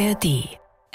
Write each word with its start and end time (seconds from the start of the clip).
ARD. 0.00 0.48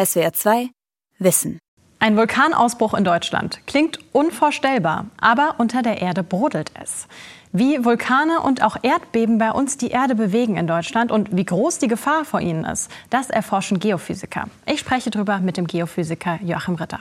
SWR 0.04 0.34
2 0.34 0.70
Wissen. 1.20 1.60
Ein 2.00 2.18
Vulkanausbruch 2.18 2.96
in 2.96 3.04
Deutschland 3.04 3.60
klingt 3.68 4.00
unvorstellbar, 4.14 5.06
aber 5.22 5.56
unter 5.60 5.84
der 5.84 6.02
Erde 6.02 6.24
brodelt 6.24 6.72
es. 6.82 7.08
Wie 7.52 7.86
Vulkane 7.86 8.40
und 8.40 8.64
auch 8.64 8.78
Erdbeben 8.82 9.38
bei 9.38 9.52
uns 9.52 9.78
die 9.78 9.90
Erde 9.90 10.16
bewegen 10.16 10.58
in 10.58 10.66
Deutschland 10.66 11.12
und 11.12 11.36
wie 11.38 11.46
groß 11.46 11.78
die 11.78 11.88
Gefahr 11.88 12.26
vor 12.26 12.42
ihnen 12.42 12.66
ist, 12.66 12.90
das 13.12 13.30
erforschen 13.30 13.80
Geophysiker. 13.80 14.46
Ich 14.66 14.80
spreche 14.80 15.12
darüber 15.12 15.38
mit 15.38 15.58
dem 15.58 15.68
Geophysiker 15.68 16.40
Joachim 16.42 16.74
Ritter. 16.74 17.00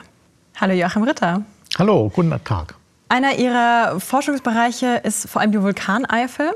Hallo 0.57 0.73
Joachim 0.73 1.03
Ritter. 1.03 1.41
Hallo, 1.79 2.11
guten 2.13 2.29
Tag. 2.43 2.75
Einer 3.09 3.33
Ihrer 3.35 3.99
Forschungsbereiche 3.99 5.01
ist 5.03 5.27
vor 5.27 5.41
allem 5.41 5.51
die 5.51 5.61
Vulkaneifel. 5.61 6.51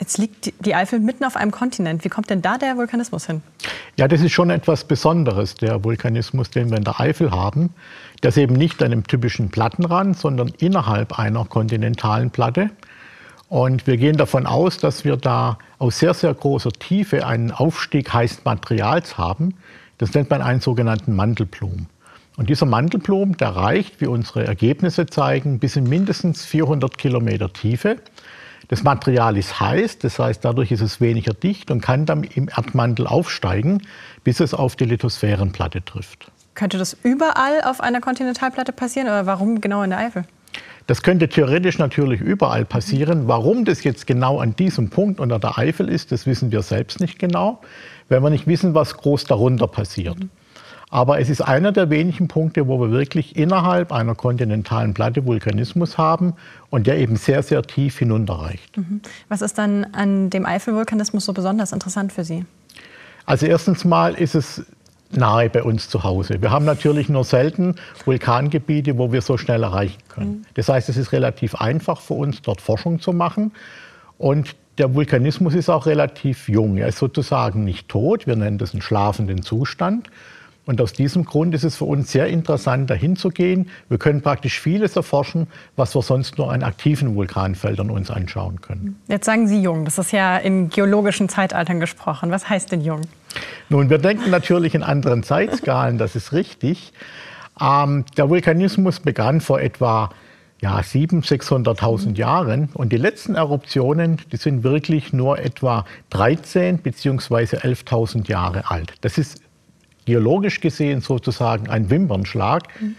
Jetzt 0.00 0.16
liegt 0.16 0.54
die 0.64 0.74
Eifel 0.74 0.98
mitten 0.98 1.24
auf 1.24 1.36
einem 1.36 1.50
Kontinent. 1.50 2.04
Wie 2.04 2.08
kommt 2.08 2.30
denn 2.30 2.40
da 2.40 2.56
der 2.56 2.78
Vulkanismus 2.78 3.26
hin? 3.26 3.42
Ja, 3.96 4.08
das 4.08 4.22
ist 4.22 4.32
schon 4.32 4.48
etwas 4.48 4.84
Besonderes, 4.84 5.54
der 5.54 5.84
Vulkanismus, 5.84 6.48
den 6.48 6.70
wir 6.70 6.78
in 6.78 6.84
der 6.84 6.98
Eifel 6.98 7.30
haben. 7.30 7.74
Ist 8.22 8.38
eben 8.38 8.54
nicht 8.54 8.82
an 8.82 8.92
einem 8.92 9.06
typischen 9.06 9.50
Plattenrand, 9.50 10.16
sondern 10.16 10.48
innerhalb 10.58 11.18
einer 11.18 11.44
kontinentalen 11.44 12.30
Platte. 12.30 12.70
Und 13.50 13.86
wir 13.86 13.98
gehen 13.98 14.16
davon 14.16 14.46
aus, 14.46 14.78
dass 14.78 15.04
wir 15.04 15.18
da 15.18 15.58
aus 15.78 15.98
sehr, 15.98 16.14
sehr 16.14 16.32
großer 16.32 16.70
Tiefe 16.72 17.26
einen 17.26 17.50
Aufstieg 17.50 18.10
heißen 18.10 18.40
Materials 18.44 19.18
haben. 19.18 19.54
Das 19.98 20.14
nennt 20.14 20.30
man 20.30 20.40
einen 20.40 20.60
sogenannten 20.60 21.14
Mantelplum. 21.14 21.86
Und 22.38 22.48
dieser 22.48 22.64
Mantelplum, 22.64 23.36
der 23.36 23.48
reicht, 23.48 24.00
wie 24.00 24.06
unsere 24.06 24.46
Ergebnisse 24.46 25.04
zeigen, 25.04 25.58
bis 25.58 25.76
in 25.76 25.84
mindestens 25.84 26.46
400 26.46 26.96
Kilometer 26.96 27.52
Tiefe. 27.52 27.96
Das 28.70 28.84
Material 28.84 29.36
ist 29.36 29.58
heiß, 29.58 29.98
das 29.98 30.20
heißt, 30.20 30.44
dadurch 30.44 30.70
ist 30.70 30.80
es 30.80 31.00
weniger 31.00 31.34
dicht 31.34 31.72
und 31.72 31.80
kann 31.80 32.06
dann 32.06 32.22
im 32.22 32.48
Erdmantel 32.48 33.08
aufsteigen, 33.08 33.82
bis 34.22 34.38
es 34.38 34.54
auf 34.54 34.76
die 34.76 34.84
Lithosphärenplatte 34.84 35.84
trifft. 35.84 36.30
Könnte 36.54 36.78
das 36.78 36.96
überall 37.02 37.62
auf 37.64 37.80
einer 37.80 38.00
Kontinentalplatte 38.00 38.70
passieren 38.72 39.08
oder 39.08 39.26
warum 39.26 39.60
genau 39.60 39.82
in 39.82 39.90
der 39.90 39.98
Eifel? 39.98 40.24
Das 40.86 41.02
könnte 41.02 41.28
theoretisch 41.28 41.78
natürlich 41.78 42.20
überall 42.20 42.64
passieren. 42.64 43.26
Warum 43.26 43.64
das 43.64 43.82
jetzt 43.82 44.06
genau 44.06 44.38
an 44.38 44.54
diesem 44.54 44.88
Punkt 44.88 45.18
unter 45.18 45.40
der 45.40 45.58
Eifel 45.58 45.88
ist, 45.88 46.12
das 46.12 46.26
wissen 46.26 46.52
wir 46.52 46.62
selbst 46.62 47.00
nicht 47.00 47.18
genau, 47.18 47.60
wenn 48.08 48.22
wir 48.22 48.30
nicht 48.30 48.46
wissen, 48.46 48.72
was 48.72 48.96
groß 48.96 49.24
darunter 49.24 49.66
passiert. 49.66 50.20
Mhm. 50.20 50.30
Aber 50.90 51.20
es 51.20 51.30
ist 51.30 51.40
einer 51.40 51.70
der 51.70 51.88
wenigen 51.88 52.26
Punkte, 52.26 52.66
wo 52.66 52.80
wir 52.80 52.90
wirklich 52.90 53.36
innerhalb 53.36 53.92
einer 53.92 54.16
kontinentalen 54.16 54.92
Platte 54.92 55.24
Vulkanismus 55.24 55.98
haben 55.98 56.34
und 56.68 56.88
der 56.88 56.98
eben 56.98 57.16
sehr, 57.16 57.42
sehr 57.44 57.62
tief 57.62 57.98
hinunterreicht. 57.98 58.76
Mhm. 58.76 59.00
Was 59.28 59.40
ist 59.40 59.56
dann 59.56 59.84
an 59.92 60.30
dem 60.30 60.44
Eifelvulkanismus 60.46 61.24
so 61.24 61.32
besonders 61.32 61.72
interessant 61.72 62.12
für 62.12 62.24
Sie? 62.24 62.44
Also 63.24 63.46
erstens 63.46 63.84
mal 63.84 64.14
ist 64.14 64.34
es 64.34 64.64
nahe 65.12 65.48
bei 65.48 65.62
uns 65.62 65.88
zu 65.88 66.02
Hause. 66.02 66.40
Wir 66.42 66.50
haben 66.50 66.64
natürlich 66.64 67.08
nur 67.08 67.24
selten 67.24 67.76
Vulkangebiete, 68.04 68.98
wo 68.98 69.12
wir 69.12 69.22
so 69.22 69.36
schnell 69.36 69.62
erreichen 69.62 70.00
können. 70.08 70.30
Mhm. 70.30 70.44
Das 70.54 70.68
heißt, 70.68 70.88
es 70.88 70.96
ist 70.96 71.12
relativ 71.12 71.54
einfach 71.54 72.00
für 72.00 72.14
uns, 72.14 72.42
dort 72.42 72.60
Forschung 72.60 73.00
zu 73.00 73.12
machen. 73.12 73.52
Und 74.18 74.56
der 74.78 74.94
Vulkanismus 74.94 75.54
ist 75.54 75.68
auch 75.68 75.86
relativ 75.86 76.48
jung. 76.48 76.78
Er 76.78 76.88
ist 76.88 76.98
sozusagen 76.98 77.64
nicht 77.64 77.88
tot. 77.88 78.26
Wir 78.26 78.36
nennen 78.36 78.58
das 78.58 78.72
einen 78.72 78.82
schlafenden 78.82 79.42
Zustand. 79.42 80.08
Und 80.66 80.80
aus 80.80 80.92
diesem 80.92 81.24
Grund 81.24 81.54
ist 81.54 81.64
es 81.64 81.76
für 81.76 81.86
uns 81.86 82.12
sehr 82.12 82.26
interessant, 82.26 82.90
dahin 82.90 83.16
zu 83.16 83.30
gehen. 83.30 83.70
Wir 83.88 83.98
können 83.98 84.22
praktisch 84.22 84.60
vieles 84.60 84.94
erforschen, 84.94 85.46
was 85.76 85.94
wir 85.94 86.02
sonst 86.02 86.38
nur 86.38 86.52
an 86.52 86.62
aktiven 86.62 87.14
Vulkanfeldern 87.14 87.90
uns 87.90 88.10
anschauen 88.10 88.60
können. 88.60 89.00
Jetzt 89.08 89.24
sagen 89.24 89.48
Sie 89.48 89.60
jung, 89.60 89.84
das 89.84 89.98
ist 89.98 90.12
ja 90.12 90.36
in 90.36 90.68
geologischen 90.68 91.28
Zeitaltern 91.28 91.80
gesprochen. 91.80 92.30
Was 92.30 92.48
heißt 92.48 92.72
denn 92.72 92.82
jung? 92.82 93.00
Nun, 93.68 93.90
wir 93.90 93.98
denken 93.98 94.30
natürlich 94.30 94.74
in 94.74 94.82
anderen 94.82 95.22
Zeitskalen, 95.22 95.98
das 95.98 96.14
ist 96.14 96.32
richtig. 96.32 96.92
Ähm, 97.60 98.04
der 98.16 98.28
Vulkanismus 98.28 99.00
begann 99.00 99.40
vor 99.40 99.60
etwa 99.60 100.10
ja, 100.60 100.78
700.000, 100.78 101.74
600.000 101.74 102.16
Jahren. 102.16 102.68
Und 102.74 102.92
die 102.92 102.96
letzten 102.96 103.34
Eruptionen, 103.34 104.18
die 104.30 104.36
sind 104.36 104.62
wirklich 104.62 105.12
nur 105.12 105.38
etwa 105.38 105.84
13 106.10 106.78
bzw. 106.78 107.56
11.000 107.56 108.28
Jahre 108.28 108.70
alt. 108.70 108.92
Das 109.00 109.18
ist 109.18 109.40
geologisch 110.04 110.60
gesehen 110.60 111.00
sozusagen 111.00 111.68
ein 111.68 111.90
Wimpernschlag. 111.90 112.64
Mhm. 112.80 112.96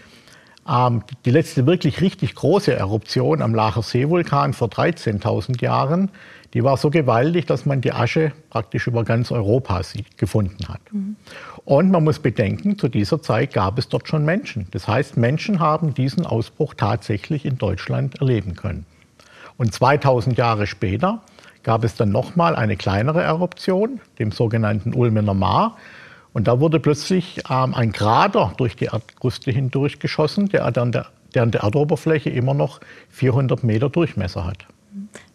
Ähm, 0.68 1.02
die 1.24 1.30
letzte 1.30 1.66
wirklich 1.66 2.00
richtig 2.00 2.34
große 2.34 2.72
Eruption 2.72 3.42
am 3.42 3.54
Lacher 3.54 3.82
Seevulkan 3.82 4.52
vor 4.52 4.68
13.000 4.68 5.60
Jahren, 5.60 6.10
die 6.54 6.62
war 6.62 6.76
so 6.76 6.90
gewaltig, 6.90 7.46
dass 7.46 7.64
man 7.64 7.80
die 7.80 7.92
Asche 7.92 8.32
praktisch 8.50 8.86
über 8.86 9.04
ganz 9.04 9.32
Europa 9.32 9.80
gefunden 10.16 10.68
hat. 10.68 10.80
Mhm. 10.92 11.16
Und 11.64 11.90
man 11.90 12.04
muss 12.04 12.18
bedenken, 12.18 12.78
zu 12.78 12.88
dieser 12.88 13.22
Zeit 13.22 13.52
gab 13.52 13.78
es 13.78 13.88
dort 13.88 14.08
schon 14.08 14.24
Menschen. 14.24 14.66
Das 14.72 14.86
heißt, 14.86 15.16
Menschen 15.16 15.60
haben 15.60 15.94
diesen 15.94 16.26
Ausbruch 16.26 16.74
tatsächlich 16.74 17.46
in 17.46 17.56
Deutschland 17.56 18.20
erleben 18.20 18.54
können. 18.54 18.84
Und 19.56 19.72
2000 19.72 20.36
Jahre 20.36 20.66
später 20.66 21.22
gab 21.62 21.84
es 21.84 21.94
dann 21.94 22.10
nochmal 22.10 22.56
eine 22.56 22.76
kleinere 22.76 23.22
Eruption, 23.22 24.00
dem 24.18 24.32
sogenannten 24.32 24.94
Ulmener 24.94 25.34
Maar. 25.34 25.76
Und 26.32 26.48
da 26.48 26.60
wurde 26.60 26.80
plötzlich 26.80 27.42
ähm, 27.50 27.74
ein 27.74 27.92
Krater 27.92 28.52
durch 28.56 28.76
die 28.76 28.86
Erdkruste 28.86 29.50
hindurch 29.50 29.98
geschossen, 29.98 30.48
der 30.48 30.64
an 30.64 30.92
der, 30.92 31.06
der 31.34 31.42
an 31.42 31.50
der 31.50 31.62
Erdoberfläche 31.62 32.30
immer 32.30 32.54
noch 32.54 32.80
400 33.10 33.62
Meter 33.64 33.90
Durchmesser 33.90 34.46
hat. 34.46 34.66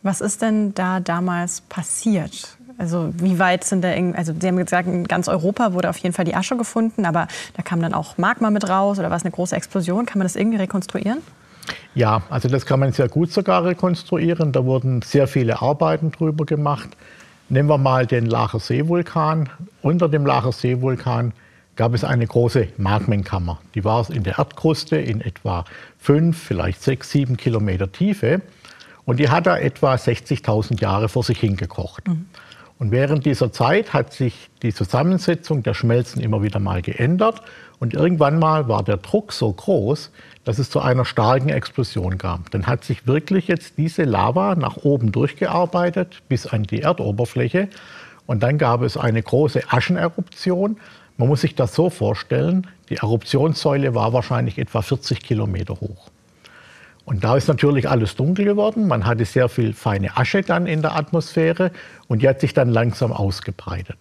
Was 0.01 0.21
ist 0.21 0.41
denn 0.41 0.73
da 0.73 0.99
damals 0.99 1.61
passiert? 1.61 2.57
Also 2.79 3.11
wie 3.17 3.39
weit 3.39 3.63
sind 3.63 3.83
da, 3.83 3.89
also 4.13 4.33
Sie 4.39 4.47
haben 4.47 4.57
gesagt, 4.57 4.87
in 4.87 5.07
ganz 5.07 5.27
Europa 5.27 5.73
wurde 5.73 5.89
auf 5.89 5.97
jeden 5.97 6.13
Fall 6.13 6.25
die 6.25 6.35
Asche 6.35 6.57
gefunden, 6.57 7.05
aber 7.05 7.27
da 7.55 7.63
kam 7.63 7.81
dann 7.81 7.93
auch 7.93 8.19
Magma 8.19 8.51
mit 8.51 8.69
raus 8.69 8.99
oder 8.99 9.09
war 9.09 9.17
es 9.17 9.23
eine 9.23 9.31
große 9.31 9.55
Explosion? 9.55 10.05
Kann 10.05 10.19
man 10.19 10.25
das 10.25 10.35
irgendwie 10.35 10.57
rekonstruieren? 10.57 11.19
Ja, 11.95 12.21
also 12.29 12.47
das 12.47 12.65
kann 12.65 12.79
man 12.79 12.91
sehr 12.91 13.09
gut 13.09 13.31
sogar 13.31 13.65
rekonstruieren. 13.65 14.51
Da 14.51 14.63
wurden 14.63 15.01
sehr 15.01 15.27
viele 15.27 15.61
Arbeiten 15.61 16.11
drüber 16.11 16.45
gemacht. 16.45 16.89
Nehmen 17.49 17.69
wir 17.69 17.77
mal 17.77 18.05
den 18.05 18.25
Lacher 18.25 18.59
Seevulkan. 18.59 19.49
Unter 19.81 20.09
dem 20.09 20.25
Lacher 20.25 20.51
Seevulkan 20.51 21.31
gab 21.77 21.93
es 21.93 22.03
eine 22.03 22.27
große 22.27 22.67
Magmenkammer. 22.77 23.59
Die 23.73 23.85
war 23.85 24.09
in 24.09 24.23
der 24.23 24.37
Erdkruste 24.37 24.97
in 24.97 25.21
etwa 25.21 25.63
fünf, 25.97 26.37
vielleicht 26.37 26.81
sechs, 26.83 27.09
sieben 27.11 27.37
Kilometer 27.37 27.89
Tiefe. 27.89 28.41
Und 29.05 29.21
die 29.21 29.29
hat 29.29 29.47
da 29.47 29.57
etwa 29.57 29.93
60.000 29.93 30.81
Jahre 30.81 31.07
vor 31.07 31.23
sich 31.23 31.39
hingekocht. 31.39 32.09
Mhm. 32.09 32.25
Und 32.79 32.91
während 32.91 33.25
dieser 33.25 33.53
Zeit 33.53 33.93
hat 33.93 34.11
sich 34.11 34.49
die 34.61 34.73
Zusammensetzung 34.73 35.63
der 35.63 35.73
Schmelzen 35.73 36.21
immer 36.21 36.43
wieder 36.43 36.59
mal 36.59 36.81
geändert. 36.81 37.41
Und 37.79 37.93
irgendwann 37.93 38.39
mal 38.39 38.67
war 38.67 38.83
der 38.83 38.97
Druck 38.97 39.31
so 39.31 39.51
groß, 39.51 40.11
dass 40.43 40.59
es 40.59 40.69
zu 40.69 40.79
einer 40.79 41.05
starken 41.05 41.49
Explosion 41.49 42.17
kam. 42.17 42.45
Dann 42.51 42.65
hat 42.65 42.83
sich 42.83 43.05
wirklich 43.05 43.47
jetzt 43.47 43.77
diese 43.77 44.03
Lava 44.03 44.55
nach 44.55 44.77
oben 44.77 45.11
durchgearbeitet 45.11 46.23
bis 46.27 46.47
an 46.47 46.63
die 46.63 46.81
Erdoberfläche. 46.81 47.67
Und 48.25 48.41
dann 48.41 48.57
gab 48.57 48.81
es 48.81 48.97
eine 48.97 49.21
große 49.21 49.61
Ascheneruption. 49.69 50.77
Man 51.17 51.27
muss 51.27 51.41
sich 51.41 51.55
das 51.55 51.75
so 51.75 51.89
vorstellen, 51.89 52.67
die 52.89 52.95
Eruptionssäule 52.95 53.93
war 53.93 54.13
wahrscheinlich 54.13 54.57
etwa 54.57 54.81
40 54.81 55.21
Kilometer 55.21 55.79
hoch. 55.79 56.09
Und 57.05 57.23
da 57.23 57.37
ist 57.37 57.47
natürlich 57.47 57.87
alles 57.89 58.15
dunkel 58.15 58.43
geworden. 58.43 58.87
Man 58.87 59.05
hatte 59.05 59.23
sehr 59.23 59.47
viel 59.47 59.73
feine 59.73 60.17
Asche 60.17 60.41
dann 60.41 60.67
in 60.67 60.81
der 60.81 60.95
Atmosphäre 60.95 61.71
und 62.07 62.21
die 62.21 62.27
hat 62.27 62.41
sich 62.41 62.53
dann 62.53 62.69
langsam 62.69 63.13
ausgebreitet. 63.13 63.97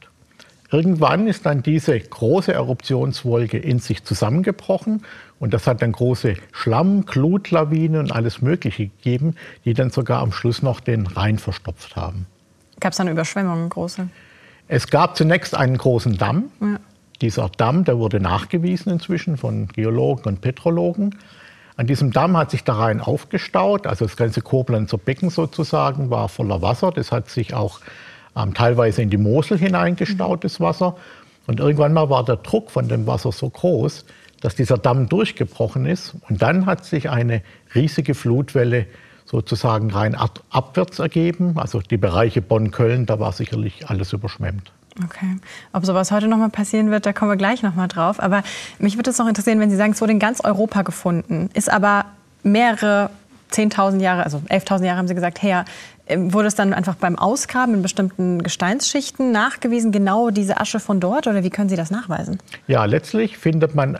Irgendwann 0.70 1.28
ist 1.28 1.46
dann 1.46 1.62
diese 1.62 1.98
große 1.98 2.52
Eruptionswolke 2.52 3.58
in 3.58 3.78
sich 3.78 4.04
zusammengebrochen 4.04 5.02
und 5.38 5.54
das 5.54 5.66
hat 5.66 5.82
dann 5.82 5.92
große 5.92 6.34
Schlamm, 6.52 7.06
Glutlawinen 7.06 8.00
und 8.00 8.12
alles 8.12 8.42
Mögliche 8.42 8.88
gegeben, 8.88 9.36
die 9.64 9.74
dann 9.74 9.90
sogar 9.90 10.20
am 10.22 10.32
Schluss 10.32 10.62
noch 10.62 10.80
den 10.80 11.06
Rhein 11.06 11.38
verstopft 11.38 11.94
haben. 11.94 12.26
Gab 12.80 12.92
es 12.92 12.98
dann 12.98 13.08
Überschwemmungen 13.08 13.68
große? 13.68 14.08
Es 14.68 14.88
gab 14.88 15.16
zunächst 15.16 15.54
einen 15.54 15.78
großen 15.78 16.18
Damm. 16.18 16.50
Ja. 16.60 16.80
Dieser 17.20 17.48
Damm, 17.48 17.84
der 17.84 17.98
wurde 17.98 18.20
nachgewiesen 18.20 18.92
inzwischen 18.92 19.36
von 19.36 19.68
Geologen 19.68 20.24
und 20.24 20.40
Petrologen. 20.40 21.14
An 21.76 21.86
diesem 21.86 22.10
Damm 22.10 22.36
hat 22.36 22.50
sich 22.50 22.64
der 22.64 22.74
Rhein 22.74 23.00
aufgestaut, 23.00 23.86
also 23.86 24.06
das 24.06 24.16
ganze 24.16 24.40
Koblenzer 24.40 24.98
Becken 24.98 25.30
sozusagen 25.30 26.10
war 26.10 26.28
voller 26.28 26.62
Wasser. 26.62 26.90
Das 26.90 27.12
hat 27.12 27.28
sich 27.28 27.54
auch 27.54 27.80
teilweise 28.54 29.02
in 29.02 29.10
die 29.10 29.16
Mosel 29.16 29.58
hineingestaut, 29.58 30.44
das 30.44 30.60
Wasser. 30.60 30.96
Und 31.46 31.60
irgendwann 31.60 31.92
mal 31.92 32.10
war 32.10 32.24
der 32.24 32.36
Druck 32.36 32.70
von 32.70 32.88
dem 32.88 33.06
Wasser 33.06 33.32
so 33.32 33.48
groß, 33.48 34.04
dass 34.40 34.54
dieser 34.54 34.78
Damm 34.78 35.08
durchgebrochen 35.08 35.86
ist. 35.86 36.14
Und 36.28 36.42
dann 36.42 36.66
hat 36.66 36.84
sich 36.84 37.08
eine 37.10 37.42
riesige 37.74 38.14
Flutwelle 38.14 38.86
sozusagen 39.24 39.90
rein 39.90 40.16
abwärts 40.50 40.98
ergeben. 40.98 41.54
Also 41.56 41.80
die 41.80 41.96
Bereiche 41.96 42.42
Bonn-Köln, 42.42 43.06
da 43.06 43.18
war 43.18 43.32
sicherlich 43.32 43.88
alles 43.88 44.12
überschwemmt. 44.12 44.72
Okay. 45.04 45.36
Ob 45.72 45.84
sowas 45.84 46.10
heute 46.10 46.26
noch 46.28 46.38
mal 46.38 46.48
passieren 46.48 46.90
wird, 46.90 47.04
da 47.06 47.12
kommen 47.12 47.30
wir 47.30 47.36
gleich 47.36 47.62
noch 47.62 47.74
mal 47.74 47.88
drauf. 47.88 48.20
Aber 48.20 48.42
mich 48.78 48.96
würde 48.96 49.10
es 49.10 49.18
noch 49.18 49.28
interessieren, 49.28 49.60
wenn 49.60 49.70
Sie 49.70 49.76
sagen, 49.76 49.92
es 49.92 50.00
wurde 50.00 50.12
in 50.12 50.18
ganz 50.18 50.40
Europa 50.40 50.82
gefunden, 50.82 51.50
ist 51.54 51.70
aber 51.70 52.06
mehrere 52.42 53.10
10.000 53.52 54.00
Jahre, 54.00 54.24
also 54.24 54.38
11.000 54.48 54.84
Jahre 54.84 54.98
haben 54.98 55.08
Sie 55.08 55.14
gesagt, 55.14 55.42
her. 55.42 55.64
Ähm, 56.06 56.32
wurde 56.32 56.48
es 56.48 56.54
dann 56.54 56.72
einfach 56.72 56.94
beim 56.94 57.16
Ausgraben 57.16 57.74
in 57.74 57.82
bestimmten 57.82 58.42
Gesteinsschichten 58.42 59.32
nachgewiesen, 59.32 59.90
genau 59.92 60.30
diese 60.30 60.60
Asche 60.60 60.80
von 60.80 61.00
dort? 61.00 61.26
Oder 61.26 61.42
wie 61.42 61.50
können 61.50 61.68
Sie 61.68 61.76
das 61.76 61.90
nachweisen? 61.90 62.38
Ja, 62.68 62.84
letztlich 62.84 63.38
findet 63.38 63.74
man 63.74 63.98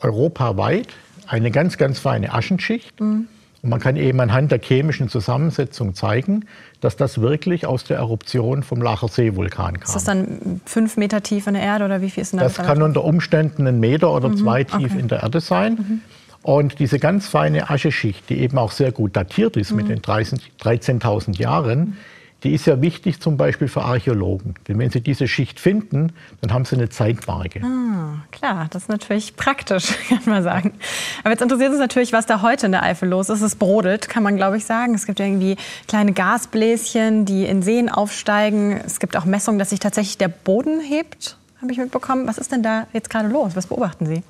europaweit 0.00 0.88
eine 1.26 1.50
ganz, 1.50 1.78
ganz 1.78 1.98
feine 1.98 2.34
Aschenschicht. 2.34 3.00
Mhm. 3.00 3.28
Und 3.62 3.70
man 3.70 3.78
kann 3.78 3.96
eben 3.96 4.20
anhand 4.20 4.50
der 4.50 4.58
chemischen 4.58 5.08
Zusammensetzung 5.08 5.94
zeigen, 5.94 6.46
dass 6.80 6.96
das 6.96 7.20
wirklich 7.20 7.64
aus 7.64 7.84
der 7.84 7.96
Eruption 7.98 8.64
vom 8.64 8.82
Lacher 8.82 9.06
See-Vulkan 9.06 9.78
kam. 9.78 9.82
Ist 9.84 9.94
das 9.94 10.02
dann 10.02 10.60
fünf 10.66 10.96
Meter 10.96 11.22
tief 11.22 11.46
in 11.46 11.54
der 11.54 11.62
Erde 11.62 11.84
oder 11.84 12.02
wie 12.02 12.10
viel 12.10 12.22
ist 12.22 12.32
denn 12.32 12.40
das? 12.40 12.54
Das 12.54 12.66
kann 12.66 12.82
unter 12.82 13.04
Umständen 13.04 13.66
ein 13.68 13.78
Meter 13.78 14.12
oder 14.12 14.30
mhm. 14.30 14.36
zwei 14.36 14.64
tief 14.64 14.90
okay. 14.90 14.98
in 14.98 15.06
der 15.06 15.22
Erde 15.22 15.40
sein. 15.40 15.74
Mhm. 15.74 16.00
Und 16.42 16.78
diese 16.78 16.98
ganz 16.98 17.28
feine 17.28 17.70
Ascheschicht, 17.70 18.28
die 18.28 18.40
eben 18.40 18.58
auch 18.58 18.72
sehr 18.72 18.92
gut 18.92 19.16
datiert 19.16 19.56
ist 19.56 19.70
mhm. 19.70 19.76
mit 19.76 19.88
den 19.88 20.00
13.000 20.00 21.38
Jahren, 21.38 21.96
die 22.42 22.52
ist 22.52 22.66
ja 22.66 22.80
wichtig 22.80 23.20
zum 23.20 23.36
Beispiel 23.36 23.68
für 23.68 23.82
Archäologen. 23.82 24.54
Denn 24.66 24.78
wenn 24.78 24.90
sie 24.90 25.00
diese 25.00 25.28
Schicht 25.28 25.60
finden, 25.60 26.12
dann 26.40 26.52
haben 26.52 26.64
sie 26.64 26.74
eine 26.74 26.88
Zeitmarke. 26.88 27.60
Ah, 27.62 28.24
klar, 28.32 28.66
das 28.70 28.82
ist 28.82 28.88
natürlich 28.88 29.36
praktisch, 29.36 29.94
kann 30.08 30.22
man 30.26 30.42
sagen. 30.42 30.72
Aber 31.20 31.30
jetzt 31.30 31.42
interessiert 31.42 31.70
uns 31.70 31.78
natürlich, 31.78 32.12
was 32.12 32.26
da 32.26 32.42
heute 32.42 32.66
in 32.66 32.72
der 32.72 32.82
Eifel 32.82 33.08
los 33.08 33.28
ist. 33.28 33.42
Es 33.42 33.54
brodelt, 33.54 34.08
kann 34.08 34.22
man 34.24 34.36
glaube 34.36 34.56
ich 34.56 34.64
sagen. 34.64 34.94
Es 34.94 35.06
gibt 35.06 35.20
irgendwie 35.20 35.56
kleine 35.86 36.12
Gasbläschen, 36.12 37.24
die 37.24 37.44
in 37.44 37.62
Seen 37.62 37.88
aufsteigen. 37.88 38.80
Es 38.84 38.98
gibt 38.98 39.16
auch 39.16 39.24
Messungen, 39.24 39.60
dass 39.60 39.70
sich 39.70 39.78
tatsächlich 39.78 40.18
der 40.18 40.28
Boden 40.28 40.80
hebt, 40.80 41.36
habe 41.60 41.70
ich 41.70 41.78
mitbekommen. 41.78 42.26
Was 42.26 42.38
ist 42.38 42.50
denn 42.50 42.64
da 42.64 42.88
jetzt 42.92 43.08
gerade 43.08 43.28
los? 43.28 43.54
Was 43.54 43.68
beobachten 43.68 44.06
Sie? 44.06 44.24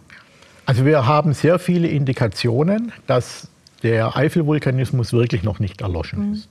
Also 0.67 0.85
wir 0.85 1.06
haben 1.06 1.32
sehr 1.32 1.59
viele 1.59 1.88
Indikationen, 1.88 2.93
dass 3.06 3.49
der 3.82 4.17
Eifelvulkanismus 4.17 5.12
wirklich 5.12 5.43
noch 5.43 5.59
nicht 5.59 5.81
erloschen 5.81 6.29
mhm. 6.29 6.35
ist. 6.35 6.49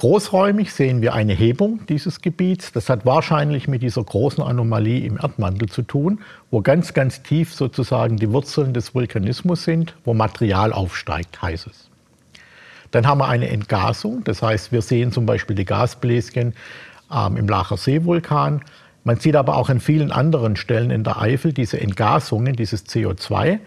Großräumig 0.00 0.72
sehen 0.72 1.02
wir 1.02 1.12
eine 1.12 1.34
Hebung 1.34 1.80
dieses 1.86 2.22
Gebiets. 2.22 2.72
Das 2.72 2.88
hat 2.88 3.04
wahrscheinlich 3.04 3.68
mit 3.68 3.82
dieser 3.82 4.02
großen 4.02 4.42
Anomalie 4.42 5.04
im 5.04 5.18
Erdmantel 5.18 5.68
zu 5.68 5.82
tun, 5.82 6.20
wo 6.50 6.62
ganz, 6.62 6.94
ganz 6.94 7.22
tief 7.22 7.52
sozusagen 7.52 8.16
die 8.16 8.30
Wurzeln 8.32 8.72
des 8.72 8.94
Vulkanismus 8.94 9.64
sind, 9.64 9.94
wo 10.04 10.14
Material 10.14 10.72
aufsteigt, 10.72 11.42
heißt 11.42 11.66
es. 11.66 11.90
Dann 12.92 13.06
haben 13.06 13.18
wir 13.18 13.28
eine 13.28 13.50
Entgasung, 13.50 14.24
das 14.24 14.42
heißt, 14.42 14.72
wir 14.72 14.80
sehen 14.80 15.12
zum 15.12 15.26
Beispiel 15.26 15.54
die 15.54 15.66
Gasbläschen 15.66 16.54
ähm, 17.12 17.36
im 17.36 17.46
Lacher 17.46 17.76
Seevulkan. 17.76 18.62
Man 19.04 19.18
sieht 19.18 19.36
aber 19.36 19.56
auch 19.56 19.68
an 19.70 19.80
vielen 19.80 20.12
anderen 20.12 20.56
Stellen 20.56 20.90
in 20.90 21.04
der 21.04 21.20
Eifel 21.20 21.52
diese 21.52 21.80
Entgasungen, 21.80 22.54
dieses 22.54 22.86
CO2. 22.86 23.58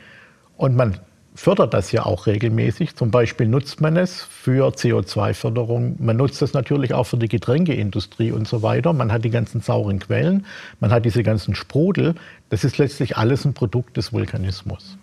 Und 0.57 0.75
man 0.75 0.99
fördert 1.35 1.73
das 1.73 1.91
ja 1.91 2.05
auch 2.05 2.27
regelmäßig. 2.27 2.95
Zum 2.95 3.09
Beispiel 3.09 3.47
nutzt 3.47 3.81
man 3.81 3.97
es 3.97 4.21
für 4.21 4.69
CO2-Förderung. 4.69 5.95
Man 5.99 6.17
nutzt 6.17 6.41
es 6.41 6.53
natürlich 6.53 6.93
auch 6.93 7.05
für 7.05 7.17
die 7.17 7.27
Getränkeindustrie 7.27 8.31
und 8.31 8.47
so 8.47 8.61
weiter. 8.61 8.93
Man 8.93 9.11
hat 9.11 9.25
die 9.25 9.31
ganzen 9.31 9.61
sauren 9.61 9.99
Quellen, 9.99 10.45
man 10.79 10.91
hat 10.91 11.05
diese 11.05 11.23
ganzen 11.23 11.55
Sprudel. 11.55 12.15
Das 12.49 12.63
ist 12.63 12.77
letztlich 12.77 13.17
alles 13.17 13.45
ein 13.45 13.53
Produkt 13.53 13.97
des 13.97 14.13
Vulkanismus. 14.13 14.97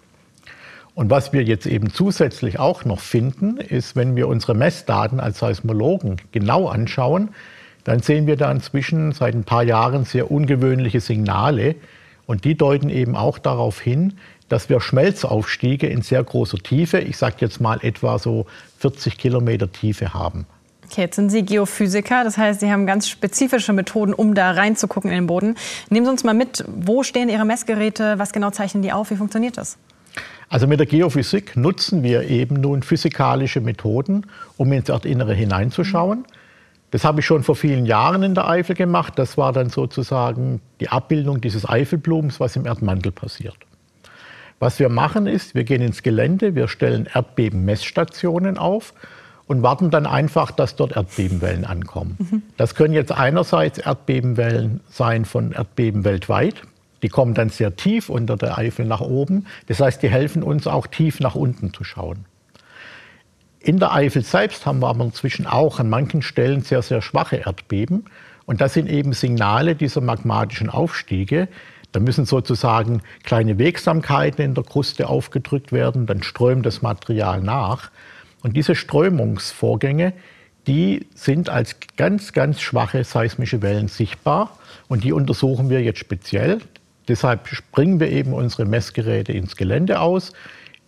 Und 0.94 1.10
was 1.10 1.32
wir 1.32 1.42
jetzt 1.42 1.66
eben 1.66 1.90
zusätzlich 1.90 2.58
auch 2.58 2.84
noch 2.84 3.00
finden, 3.00 3.56
ist, 3.56 3.96
wenn 3.96 4.16
wir 4.16 4.28
unsere 4.28 4.54
Messdaten 4.54 5.20
als 5.20 5.38
Seismologen 5.38 6.16
genau 6.32 6.68
anschauen, 6.68 7.30
dann 7.84 8.00
sehen 8.00 8.26
wir 8.26 8.36
da 8.36 8.50
inzwischen 8.50 9.12
seit 9.12 9.34
ein 9.34 9.44
paar 9.44 9.62
Jahren 9.62 10.04
sehr 10.04 10.30
ungewöhnliche 10.30 11.00
Signale. 11.00 11.76
Und 12.26 12.44
die 12.44 12.54
deuten 12.54 12.90
eben 12.90 13.16
auch 13.16 13.38
darauf 13.38 13.80
hin, 13.80 14.14
dass 14.48 14.68
wir 14.68 14.80
Schmelzaufstiege 14.80 15.86
in 15.86 16.02
sehr 16.02 16.22
großer 16.22 16.58
Tiefe, 16.58 16.98
ich 16.98 17.16
sage 17.16 17.36
jetzt 17.38 17.60
mal 17.60 17.78
etwa 17.82 18.18
so 18.18 18.46
40 18.78 19.16
Kilometer 19.16 19.70
Tiefe 19.70 20.12
haben. 20.12 20.46
Okay, 20.84 21.02
jetzt 21.02 21.16
sind 21.16 21.30
Sie 21.30 21.44
Geophysiker, 21.44 22.24
das 22.24 22.36
heißt, 22.36 22.60
Sie 22.60 22.70
haben 22.70 22.84
ganz 22.84 23.08
spezifische 23.08 23.72
Methoden, 23.72 24.12
um 24.12 24.34
da 24.34 24.50
reinzugucken 24.50 25.10
in 25.10 25.16
den 25.16 25.26
Boden. 25.28 25.54
Nehmen 25.88 26.04
Sie 26.04 26.10
uns 26.10 26.24
mal 26.24 26.34
mit, 26.34 26.64
wo 26.66 27.04
stehen 27.04 27.28
Ihre 27.28 27.44
Messgeräte, 27.44 28.18
was 28.18 28.32
genau 28.32 28.50
zeichnen 28.50 28.82
die 28.82 28.92
auf, 28.92 29.10
wie 29.12 29.16
funktioniert 29.16 29.56
das? 29.56 29.78
Also 30.48 30.66
mit 30.66 30.80
der 30.80 30.86
Geophysik 30.86 31.56
nutzen 31.56 32.02
wir 32.02 32.28
eben 32.28 32.56
nun 32.56 32.82
physikalische 32.82 33.60
Methoden, 33.60 34.26
um 34.56 34.72
ins 34.72 34.88
Erdinnere 34.88 35.32
hineinzuschauen. 35.32 36.24
Das 36.90 37.04
habe 37.04 37.20
ich 37.20 37.26
schon 37.26 37.42
vor 37.42 37.54
vielen 37.54 37.86
Jahren 37.86 38.22
in 38.22 38.34
der 38.34 38.48
Eifel 38.48 38.74
gemacht. 38.74 39.14
Das 39.16 39.38
war 39.38 39.52
dann 39.52 39.70
sozusagen 39.70 40.60
die 40.80 40.88
Abbildung 40.88 41.40
dieses 41.40 41.68
Eifelblumens, 41.68 42.40
was 42.40 42.56
im 42.56 42.66
Erdmantel 42.66 43.12
passiert. 43.12 43.56
Was 44.58 44.78
wir 44.78 44.88
machen 44.88 45.26
ist, 45.26 45.54
wir 45.54 45.64
gehen 45.64 45.80
ins 45.80 46.02
Gelände, 46.02 46.54
wir 46.54 46.68
stellen 46.68 47.08
Erdbebenmessstationen 47.12 48.58
auf 48.58 48.92
und 49.46 49.62
warten 49.62 49.90
dann 49.90 50.06
einfach, 50.06 50.50
dass 50.50 50.76
dort 50.76 50.92
Erdbebenwellen 50.96 51.64
ankommen. 51.64 52.16
Mhm. 52.18 52.42
Das 52.56 52.74
können 52.74 52.92
jetzt 52.92 53.10
einerseits 53.10 53.78
Erdbebenwellen 53.78 54.80
sein 54.90 55.24
von 55.24 55.52
Erdbeben 55.52 56.04
weltweit. 56.04 56.62
Die 57.02 57.08
kommen 57.08 57.34
dann 57.34 57.48
sehr 57.48 57.74
tief 57.76 58.10
unter 58.10 58.36
der 58.36 58.58
Eifel 58.58 58.84
nach 58.84 59.00
oben. 59.00 59.46
Das 59.66 59.80
heißt, 59.80 60.02
die 60.02 60.10
helfen 60.10 60.42
uns 60.42 60.66
auch 60.66 60.86
tief 60.86 61.20
nach 61.20 61.34
unten 61.34 61.72
zu 61.72 61.82
schauen. 61.82 62.26
In 63.60 63.78
der 63.78 63.92
Eifel 63.92 64.22
selbst 64.22 64.64
haben 64.66 64.80
wir 64.80 64.88
aber 64.88 65.04
inzwischen 65.04 65.46
auch 65.46 65.78
an 65.80 65.88
manchen 65.88 66.22
Stellen 66.22 66.62
sehr, 66.62 66.82
sehr 66.82 67.02
schwache 67.02 67.36
Erdbeben. 67.36 68.06
Und 68.46 68.60
das 68.60 68.74
sind 68.74 68.88
eben 68.88 69.12
Signale 69.12 69.74
dieser 69.76 70.00
magmatischen 70.00 70.70
Aufstiege, 70.70 71.48
da 71.92 71.98
müssen 71.98 72.24
sozusagen 72.24 73.02
kleine 73.24 73.58
Wegsamkeiten 73.58 74.44
in 74.44 74.54
der 74.54 74.64
Kruste 74.64 75.08
aufgedrückt 75.08 75.72
werden, 75.72 76.06
dann 76.06 76.22
strömt 76.22 76.64
das 76.64 76.82
Material 76.82 77.40
nach. 77.40 77.90
Und 78.42 78.56
diese 78.56 78.74
Strömungsvorgänge, 78.74 80.12
die 80.66 81.06
sind 81.14 81.48
als 81.48 81.76
ganz, 81.96 82.32
ganz 82.32 82.60
schwache 82.60 83.02
seismische 83.02 83.60
Wellen 83.62 83.88
sichtbar 83.88 84.58
und 84.88 85.04
die 85.04 85.12
untersuchen 85.12 85.68
wir 85.68 85.82
jetzt 85.82 85.98
speziell. 85.98 86.60
Deshalb 87.08 87.48
springen 87.48 87.98
wir 87.98 88.10
eben 88.10 88.34
unsere 88.34 88.66
Messgeräte 88.66 89.32
ins 89.32 89.56
Gelände 89.56 90.00
aus. 90.00 90.32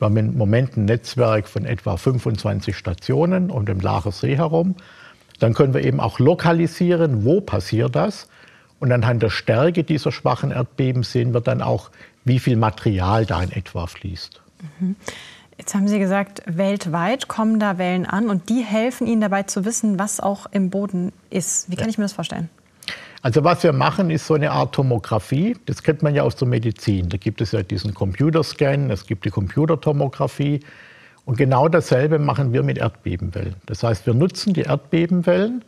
Wir 0.02 0.06
haben 0.06 0.16
im 0.16 0.37
Moment 0.37 0.76
ein 0.76 0.87
Netzwerk 0.87 1.49
von 1.49 1.64
etwa 1.64 1.96
25 1.96 2.76
Stationen 2.76 3.52
um 3.52 3.64
den 3.66 3.78
Lacher 3.78 4.10
See 4.10 4.37
herum. 4.37 4.75
Dann 5.38 5.54
können 5.54 5.75
wir 5.75 5.84
eben 5.84 6.00
auch 6.00 6.19
lokalisieren, 6.19 7.25
wo 7.25 7.40
passiert 7.40 7.94
das. 7.94 8.26
Und 8.81 8.90
anhand 8.90 9.22
der 9.22 9.31
Stärke 9.31 9.84
dieser 9.84 10.10
schwachen 10.10 10.50
Erdbeben 10.50 11.04
sehen 11.04 11.32
wir 11.34 11.40
dann 11.40 11.62
auch, 11.62 11.93
wie 12.25 12.40
viel 12.40 12.56
Material 12.56 13.26
da 13.26 13.44
in 13.44 13.52
etwa 13.52 13.87
fließt. 13.87 14.43
Mhm. 14.81 14.96
Jetzt 15.56 15.72
haben 15.76 15.87
Sie 15.87 16.00
gesagt, 16.00 16.43
weltweit 16.46 17.28
kommen 17.28 17.60
da 17.60 17.78
Wellen 17.78 18.04
an 18.04 18.28
und 18.28 18.49
die 18.49 18.62
helfen 18.62 19.06
Ihnen 19.06 19.20
dabei 19.20 19.44
zu 19.44 19.64
wissen, 19.64 20.00
was 20.00 20.19
auch 20.19 20.46
im 20.50 20.70
Boden 20.70 21.12
ist. 21.31 21.70
Wie 21.70 21.76
kann 21.76 21.88
ich 21.88 21.96
mir 21.96 22.06
das 22.06 22.12
vorstellen? 22.12 22.49
Also 23.23 23.45
was 23.45 23.63
wir 23.63 23.73
machen, 23.73 24.11
ist 24.11 24.27
so 24.27 24.35
eine 24.35 24.51
Art 24.51 24.75
Tomographie. 24.75 25.57
Das 25.67 25.85
kennt 25.85 26.02
man 26.02 26.12
ja 26.12 26.25
aus 26.25 26.35
der 26.35 26.49
Medizin. 26.49 27.09
Da 27.09 27.17
gibt 27.17 27.41
es 27.41 27.52
ja 27.52 27.62
diesen 27.62 27.95
Computerscan, 27.95 28.91
es 28.91 29.07
gibt 29.07 29.25
die 29.25 29.31
Computertomographie. 29.31 30.59
Und 31.25 31.38
genau 31.38 31.69
dasselbe 31.69 32.19
machen 32.19 32.52
wir 32.52 32.64
mit 32.64 32.79
Erdbebenwellen. 32.79 33.55
Das 33.67 33.85
heißt, 33.85 34.07
wir 34.07 34.14
nutzen 34.14 34.55
die 34.55 34.62
Erdbebenwellen 34.62 35.64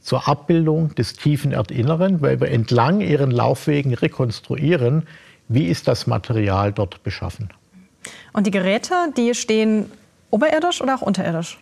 zur 0.00 0.28
Abbildung 0.28 0.94
des 0.96 1.14
tiefen 1.14 1.52
Erdinneren, 1.52 2.20
weil 2.20 2.40
wir 2.40 2.48
entlang 2.48 3.00
ihren 3.00 3.30
Laufwegen 3.30 3.94
rekonstruieren, 3.94 5.04
wie 5.48 5.64
ist 5.64 5.88
das 5.88 6.06
Material 6.06 6.72
dort 6.72 7.02
beschaffen. 7.04 7.48
Und 8.34 8.46
die 8.46 8.50
Geräte, 8.50 8.92
die 9.16 9.34
stehen 9.34 9.86
oberirdisch 10.30 10.80
oder 10.80 10.96
auch 10.96 11.02
unterirdisch? 11.02 11.58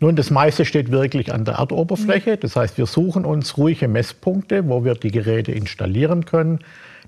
Nun, 0.00 0.16
das 0.16 0.30
meiste 0.30 0.64
steht 0.64 0.90
wirklich 0.90 1.32
an 1.32 1.44
der 1.44 1.54
Erdoberfläche. 1.54 2.36
Das 2.36 2.56
heißt, 2.56 2.78
wir 2.78 2.86
suchen 2.86 3.24
uns 3.24 3.56
ruhige 3.58 3.88
Messpunkte, 3.88 4.68
wo 4.68 4.84
wir 4.84 4.94
die 4.94 5.10
Geräte 5.10 5.52
installieren 5.52 6.24
können. 6.24 6.60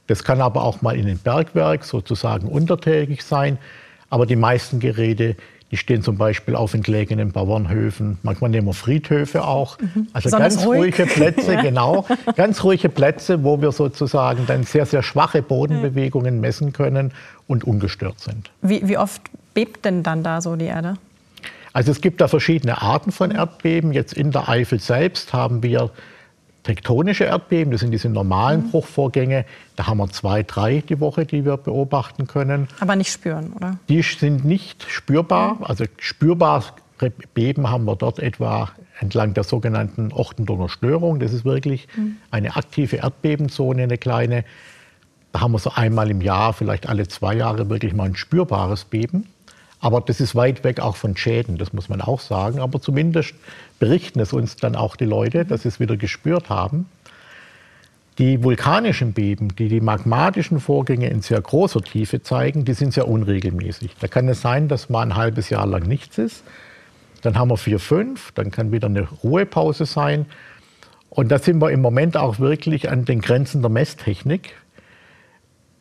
Das 0.07 0.25
kann 0.25 0.41
aber 0.41 0.65
auch 0.65 0.83
mal 0.83 0.97
in 0.97 1.07
den 1.07 1.19
Bergwerk 1.19 1.85
sozusagen 1.85 2.49
untertägig 2.49 3.23
sein. 3.23 3.59
Aber 4.11 4.27
die 4.27 4.37
meisten 4.37 4.79
Geräte 4.79 5.37
die 5.73 5.79
stehen 5.79 6.03
zum 6.03 6.19
Beispiel 6.19 6.55
auf 6.55 6.75
entlegenen 6.75 7.33
Bauernhöfen. 7.33 8.19
Manchmal 8.23 8.51
nehmen 8.51 8.67
wir 8.67 8.75
Friedhöfe 8.75 9.43
auch. 9.43 9.79
Mhm. 9.79 10.07
Also 10.13 10.27
Besonders 10.27 10.57
ganz 10.57 10.67
ruhig. 10.67 10.81
ruhige 10.81 11.07
Plätze, 11.07 11.57
genau. 11.63 12.05
Ganz 12.37 12.63
ruhige 12.63 12.91
Plätze, 12.91 13.43
wo 13.43 13.63
wir 13.63 13.73
sozusagen 13.73 14.45
dann 14.47 14.65
sehr, 14.65 14.85
sehr 14.85 15.03
schwache 15.03 15.41
Bodenbewegungen 15.41 16.41
messen 16.41 16.75
können 16.75 17.13
und 17.47 17.65
ungestört 17.65 18.21
sind. 18.21 18.51
Wie, 18.61 18.87
wie 18.87 18.99
oft 18.99 19.23
bebt 19.55 19.85
denn 19.85 20.03
dann 20.03 20.23
da 20.23 20.41
so 20.41 20.57
die 20.57 20.67
Erde? 20.67 20.97
Also 21.73 21.91
es 21.91 22.01
gibt 22.01 22.21
da 22.21 22.29
verschiedene 22.29 22.83
Arten 22.83 23.13
von 23.13 23.31
Erdbeben. 23.31 23.93
Jetzt 23.93 24.13
in 24.13 24.31
der 24.31 24.49
Eifel 24.49 24.79
selbst 24.79 25.33
haben 25.33 25.63
wir 25.63 25.91
tektonische 26.63 27.25
Erdbeben, 27.25 27.73
das 27.73 27.81
sind 27.81 27.91
diese 27.91 28.09
normalen 28.09 28.67
mhm. 28.67 28.71
Bruchvorgänge. 28.71 29.45
Da 29.77 29.87
haben 29.87 29.99
wir 29.99 30.09
zwei, 30.11 30.43
drei 30.43 30.83
die 30.87 31.01
Woche, 31.01 31.27
die 31.27 31.45
wir 31.45 31.57
beobachten 31.57 32.27
können. 32.27 32.69
Aber 32.81 32.97
nicht 32.97 33.11
spüren, 33.11 33.53
oder? 33.55 33.79
Die 33.89 34.03
sind 34.03 34.45
nicht 34.45 34.85
spürbar. 34.89 35.55
Mhm. 35.55 35.65
Also 35.65 35.85
spürbar 35.99 36.65
Beben 37.35 37.69
haben 37.69 37.85
wir 37.85 37.97
dort 37.97 38.21
etwa 38.21 38.71
entlang 39.01 39.35
der 39.35 39.43
sogenannten 39.43 40.13
Ochtendonner 40.13 40.69
Störung. 40.69 41.19
Das 41.19 41.33
ist 41.33 41.45
wirklich 41.45 41.89
mhm. 41.97 42.19
eine 42.31 42.55
aktive 42.55 42.97
Erdbebenzone, 42.97 43.83
eine 43.83 43.99
kleine. 43.99 44.45
Da 45.33 45.41
haben 45.41 45.53
wir 45.53 45.59
so 45.59 45.73
einmal 45.75 46.11
im 46.11 46.21
Jahr, 46.21 46.53
vielleicht 46.53 46.89
alle 46.89 47.09
zwei 47.09 47.35
Jahre 47.35 47.69
wirklich 47.69 47.95
mal 47.95 48.05
ein 48.05 48.15
spürbares 48.15 48.85
Beben. 48.85 49.27
Aber 49.83 50.01
das 50.01 50.21
ist 50.21 50.37
weit 50.37 50.63
weg 50.63 50.79
auch 50.79 50.95
von 50.95 51.17
Schäden, 51.17 51.59
das 51.59 51.73
muss 51.73 51.89
man 51.89 52.01
auch 52.01 52.21
sagen. 52.21 52.61
Aber 52.61 52.81
zumindest 52.81 53.35
berichten 53.81 54.21
es 54.21 54.33
uns 54.33 54.55
dann 54.55 54.77
auch 54.77 54.95
die 54.95 55.05
Leute, 55.05 55.45
dass 55.45 55.63
sie 55.63 55.69
es 55.69 55.81
wieder 55.81 55.97
gespürt 55.97 56.49
haben. 56.49 56.87
Die 58.19 58.45
vulkanischen 58.45 59.13
Beben, 59.13 59.57
die 59.57 59.67
die 59.69 59.81
magmatischen 59.81 60.61
Vorgänge 60.61 61.09
in 61.09 61.21
sehr 61.21 61.41
großer 61.41 61.83
Tiefe 61.83 62.23
zeigen, 62.23 62.65
die 62.65 62.75
sind 62.75 62.95
sehr 62.95 63.09
unregelmäßig. 63.09 63.97
Da 63.99 64.07
kann 64.07 64.29
es 64.29 64.41
sein, 64.41 64.69
dass 64.69 64.89
mal 64.89 65.03
ein 65.03 65.17
halbes 65.17 65.51
Jahr 65.51 65.67
lang 65.67 65.83
nichts 65.83 66.17
ist. 66.17 66.45
Dann 67.23 67.37
haben 67.37 67.51
wir 67.51 67.57
vier, 67.57 67.81
fünf, 67.81 68.31
dann 68.33 68.53
kann 68.53 68.71
wieder 68.71 68.87
eine 68.87 69.09
Ruhepause 69.25 69.85
sein. 69.85 70.27
Und 71.11 71.33
da 71.33 71.41
sind 71.41 71.61
wir 71.61 71.73
im 71.73 71.81
Moment 71.81 72.17
auch 72.17 72.39
wirklich 72.39 72.89
an 72.89 73.05
den 73.05 73.21
Grenzen 73.21 73.63
der 73.63 73.71
Messtechnik. 73.71 74.55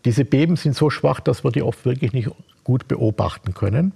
Diese 0.06 0.26
Beben 0.26 0.56
sind 0.56 0.76
so 0.76 0.90
schwach, 0.90 1.20
dass 1.20 1.44
wir 1.44 1.52
die 1.52 1.62
oft 1.62 1.86
wirklich 1.86 2.14
nicht 2.14 2.30
gut 2.64 2.88
beobachten 2.88 3.54
können. 3.54 3.94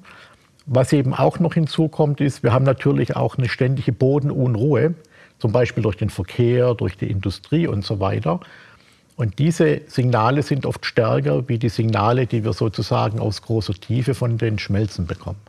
Was 0.66 0.94
eben 0.94 1.14
auch 1.14 1.40
noch 1.40 1.54
hinzukommt, 1.54 2.22
ist, 2.22 2.42
wir 2.42 2.52
haben 2.52 2.66
natürlich 2.66 3.16
auch 3.16 3.38
eine 3.38 3.50
ständige 3.50 3.92
Bodenunruhe 3.92 4.96
zum 5.38 5.52
Beispiel 5.52 5.84
durch 5.84 5.98
den 5.98 6.10
Verkehr, 6.10 6.74
durch 6.74 6.98
die 6.98 7.10
Industrie 7.10 7.68
und 7.68 7.86
so 7.86 8.00
weiter. 8.00 8.40
Und 9.16 9.40
diese 9.40 9.82
Signale 9.88 10.44
sind 10.44 10.66
oft 10.66 10.86
stärker 10.86 11.48
wie 11.48 11.58
die 11.58 11.70
Signale, 11.70 12.26
die 12.26 12.44
wir 12.44 12.54
sozusagen 12.54 13.20
aus 13.20 13.42
großer 13.42 13.74
Tiefe 13.74 14.14
von 14.14 14.38
den 14.38 14.60
Schmelzen 14.60 15.06
bekommen. 15.06 15.40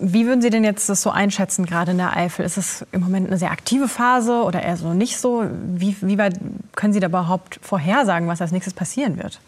Wie 0.00 0.26
würden 0.26 0.40
Sie 0.40 0.50
denn 0.50 0.62
jetzt 0.62 0.88
das 0.88 1.02
so 1.02 1.10
einschätzen, 1.10 1.66
gerade 1.66 1.90
in 1.92 1.98
der 1.98 2.16
Eifel? 2.16 2.44
Ist 2.44 2.56
es 2.56 2.86
im 2.92 3.00
Moment 3.00 3.26
eine 3.26 3.38
sehr 3.38 3.50
aktive 3.50 3.88
Phase 3.88 4.42
oder 4.44 4.62
eher 4.62 4.76
so 4.76 4.94
nicht 4.94 5.18
so? 5.18 5.44
Wie, 5.66 5.96
wie 6.00 6.16
weit 6.16 6.38
können 6.76 6.92
Sie 6.92 7.00
da 7.00 7.08
überhaupt 7.08 7.58
vorhersagen, 7.60 8.28
was 8.28 8.40
als 8.40 8.52
nächstes 8.52 8.72
passieren 8.72 9.16
wird? 9.16 9.40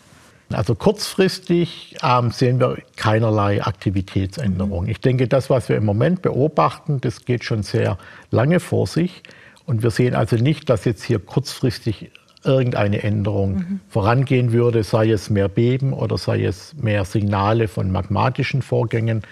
Also 0.52 0.74
kurzfristig 0.74 1.96
ähm, 2.02 2.30
sehen 2.30 2.60
wir 2.60 2.78
keinerlei 2.96 3.62
Aktivitätsänderung. 3.62 4.86
Ich 4.86 5.00
denke, 5.00 5.26
das, 5.26 5.50
was 5.50 5.68
wir 5.68 5.76
im 5.76 5.84
Moment 5.84 6.22
beobachten, 6.22 7.00
das 7.00 7.24
geht 7.24 7.44
schon 7.44 7.62
sehr 7.62 7.98
lange 8.30 8.60
vor 8.60 8.86
sich. 8.86 9.22
Und 9.64 9.82
wir 9.82 9.90
sehen 9.90 10.14
also 10.14 10.36
nicht, 10.36 10.70
dass 10.70 10.84
jetzt 10.84 11.02
hier 11.02 11.18
kurzfristig 11.18 12.12
irgendeine 12.44 13.02
Änderung 13.02 13.54
mhm. 13.54 13.80
vorangehen 13.88 14.52
würde, 14.52 14.84
sei 14.84 15.10
es 15.10 15.30
mehr 15.30 15.48
Beben 15.48 15.92
oder 15.92 16.16
sei 16.16 16.44
es 16.44 16.74
mehr 16.80 17.04
Signale 17.04 17.66
von 17.66 17.90
magmatischen 17.90 18.62
Vorgängen. 18.62 19.22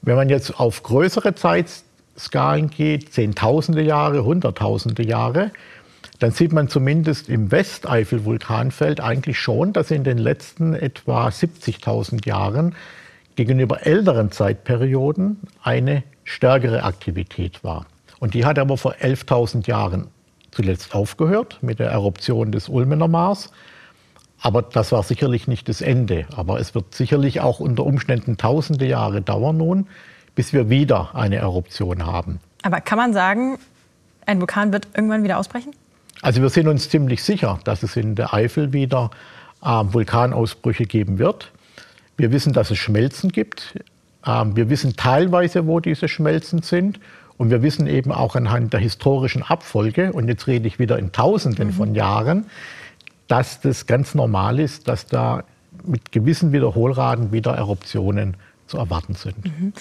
Wenn 0.00 0.16
man 0.16 0.30
jetzt 0.30 0.58
auf 0.58 0.82
größere 0.82 1.34
Zeitskalen 1.34 2.70
geht, 2.70 3.12
Zehntausende 3.12 3.82
Jahre, 3.82 4.24
Hunderttausende 4.24 5.04
Jahre, 5.04 5.50
dann 6.22 6.30
sieht 6.30 6.52
man 6.52 6.68
zumindest 6.68 7.28
im 7.28 7.50
Westeifel-Vulkanfeld 7.50 9.00
eigentlich 9.00 9.40
schon, 9.40 9.72
dass 9.72 9.90
in 9.90 10.04
den 10.04 10.18
letzten 10.18 10.72
etwa 10.72 11.26
70.000 11.26 12.26
Jahren 12.28 12.76
gegenüber 13.34 13.84
älteren 13.84 14.30
Zeitperioden 14.30 15.40
eine 15.64 16.04
stärkere 16.22 16.84
Aktivität 16.84 17.64
war. 17.64 17.86
Und 18.20 18.34
die 18.34 18.44
hat 18.44 18.60
aber 18.60 18.76
vor 18.76 18.94
11.000 18.94 19.66
Jahren 19.66 20.06
zuletzt 20.52 20.94
aufgehört 20.94 21.58
mit 21.60 21.80
der 21.80 21.90
Eruption 21.90 22.52
des 22.52 22.68
Ulmener 22.68 23.08
Mars. 23.08 23.50
Aber 24.40 24.62
das 24.62 24.92
war 24.92 25.02
sicherlich 25.02 25.48
nicht 25.48 25.68
das 25.68 25.80
Ende. 25.80 26.26
Aber 26.36 26.60
es 26.60 26.72
wird 26.72 26.94
sicherlich 26.94 27.40
auch 27.40 27.58
unter 27.58 27.84
Umständen 27.84 28.36
tausende 28.36 28.86
Jahre 28.86 29.22
dauern 29.22 29.56
nun, 29.56 29.88
bis 30.36 30.52
wir 30.52 30.70
wieder 30.70 31.16
eine 31.16 31.36
Eruption 31.36 32.06
haben. 32.06 32.38
Aber 32.62 32.80
kann 32.80 32.98
man 32.98 33.12
sagen, 33.12 33.58
ein 34.24 34.40
Vulkan 34.40 34.72
wird 34.72 34.86
irgendwann 34.94 35.24
wieder 35.24 35.38
ausbrechen? 35.38 35.72
Also 36.22 36.40
wir 36.40 36.48
sind 36.48 36.68
uns 36.68 36.88
ziemlich 36.88 37.22
sicher, 37.22 37.58
dass 37.64 37.82
es 37.82 37.96
in 37.96 38.14
der 38.14 38.32
Eifel 38.32 38.72
wieder 38.72 39.10
äh, 39.62 39.66
Vulkanausbrüche 39.66 40.86
geben 40.86 41.18
wird. 41.18 41.52
Wir 42.16 42.32
wissen, 42.32 42.52
dass 42.52 42.70
es 42.70 42.78
Schmelzen 42.78 43.30
gibt. 43.30 43.74
Ähm, 44.24 44.56
wir 44.56 44.70
wissen 44.70 44.96
teilweise, 44.96 45.66
wo 45.66 45.80
diese 45.80 46.08
Schmelzen 46.08 46.62
sind. 46.62 47.00
Und 47.38 47.50
wir 47.50 47.62
wissen 47.62 47.88
eben 47.88 48.12
auch 48.12 48.36
anhand 48.36 48.72
der 48.72 48.78
historischen 48.78 49.42
Abfolge, 49.42 50.12
und 50.12 50.28
jetzt 50.28 50.46
rede 50.46 50.68
ich 50.68 50.78
wieder 50.78 50.98
in 50.98 51.10
Tausenden 51.10 51.68
mhm. 51.68 51.72
von 51.72 51.94
Jahren, 51.94 52.46
dass 53.26 53.60
das 53.60 53.86
ganz 53.86 54.14
normal 54.14 54.60
ist, 54.60 54.86
dass 54.86 55.06
da 55.06 55.42
mit 55.84 56.12
gewissen 56.12 56.52
Wiederholraten 56.52 57.32
wieder 57.32 57.54
Eruptionen 57.54 58.36
zu 58.68 58.76
erwarten 58.78 59.14
sind. 59.14 59.44
Mhm. 59.44 59.72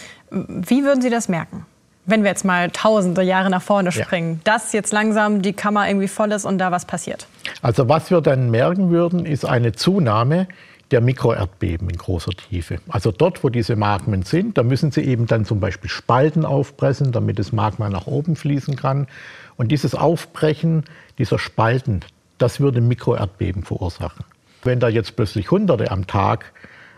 Wie 0.67 0.83
würden 0.83 1.01
Sie 1.01 1.11
das 1.11 1.29
merken? 1.29 1.65
Wenn 2.05 2.23
wir 2.23 2.29
jetzt 2.29 2.45
mal 2.45 2.69
tausende 2.71 3.21
Jahre 3.21 3.49
nach 3.49 3.61
vorne 3.61 3.91
springen, 3.91 4.41
ja. 4.45 4.53
dass 4.55 4.73
jetzt 4.73 4.91
langsam 4.91 5.41
die 5.41 5.53
Kammer 5.53 5.87
irgendwie 5.87 6.07
voll 6.07 6.31
ist 6.31 6.45
und 6.45 6.57
da 6.57 6.71
was 6.71 6.85
passiert? 6.85 7.27
Also 7.61 7.87
was 7.89 8.09
wir 8.09 8.21
dann 8.21 8.49
merken 8.49 8.89
würden, 8.89 9.25
ist 9.25 9.45
eine 9.45 9.73
Zunahme 9.73 10.47
der 10.91 11.01
Mikroerdbeben 11.01 11.89
in 11.89 11.97
großer 11.97 12.31
Tiefe. 12.31 12.79
Also 12.89 13.11
dort, 13.11 13.43
wo 13.43 13.49
diese 13.49 13.75
Magmen 13.75 14.23
sind, 14.23 14.57
da 14.57 14.63
müssen 14.63 14.91
sie 14.91 15.01
eben 15.01 15.25
dann 15.25 15.45
zum 15.45 15.59
Beispiel 15.59 15.89
Spalten 15.89 16.45
aufpressen, 16.45 17.11
damit 17.11 17.39
das 17.39 17.51
Magma 17.51 17.89
nach 17.89 18.07
oben 18.07 18.35
fließen 18.35 18.75
kann. 18.75 19.07
Und 19.55 19.69
dieses 19.69 19.95
Aufbrechen 19.95 20.83
dieser 21.17 21.39
Spalten, 21.39 22.01
das 22.37 22.59
würde 22.59 22.81
Mikroerdbeben 22.81 23.63
verursachen. 23.63 24.25
Wenn 24.63 24.79
da 24.79 24.89
jetzt 24.89 25.15
plötzlich 25.15 25.49
Hunderte 25.49 25.91
am 25.91 26.07
Tag 26.07 26.51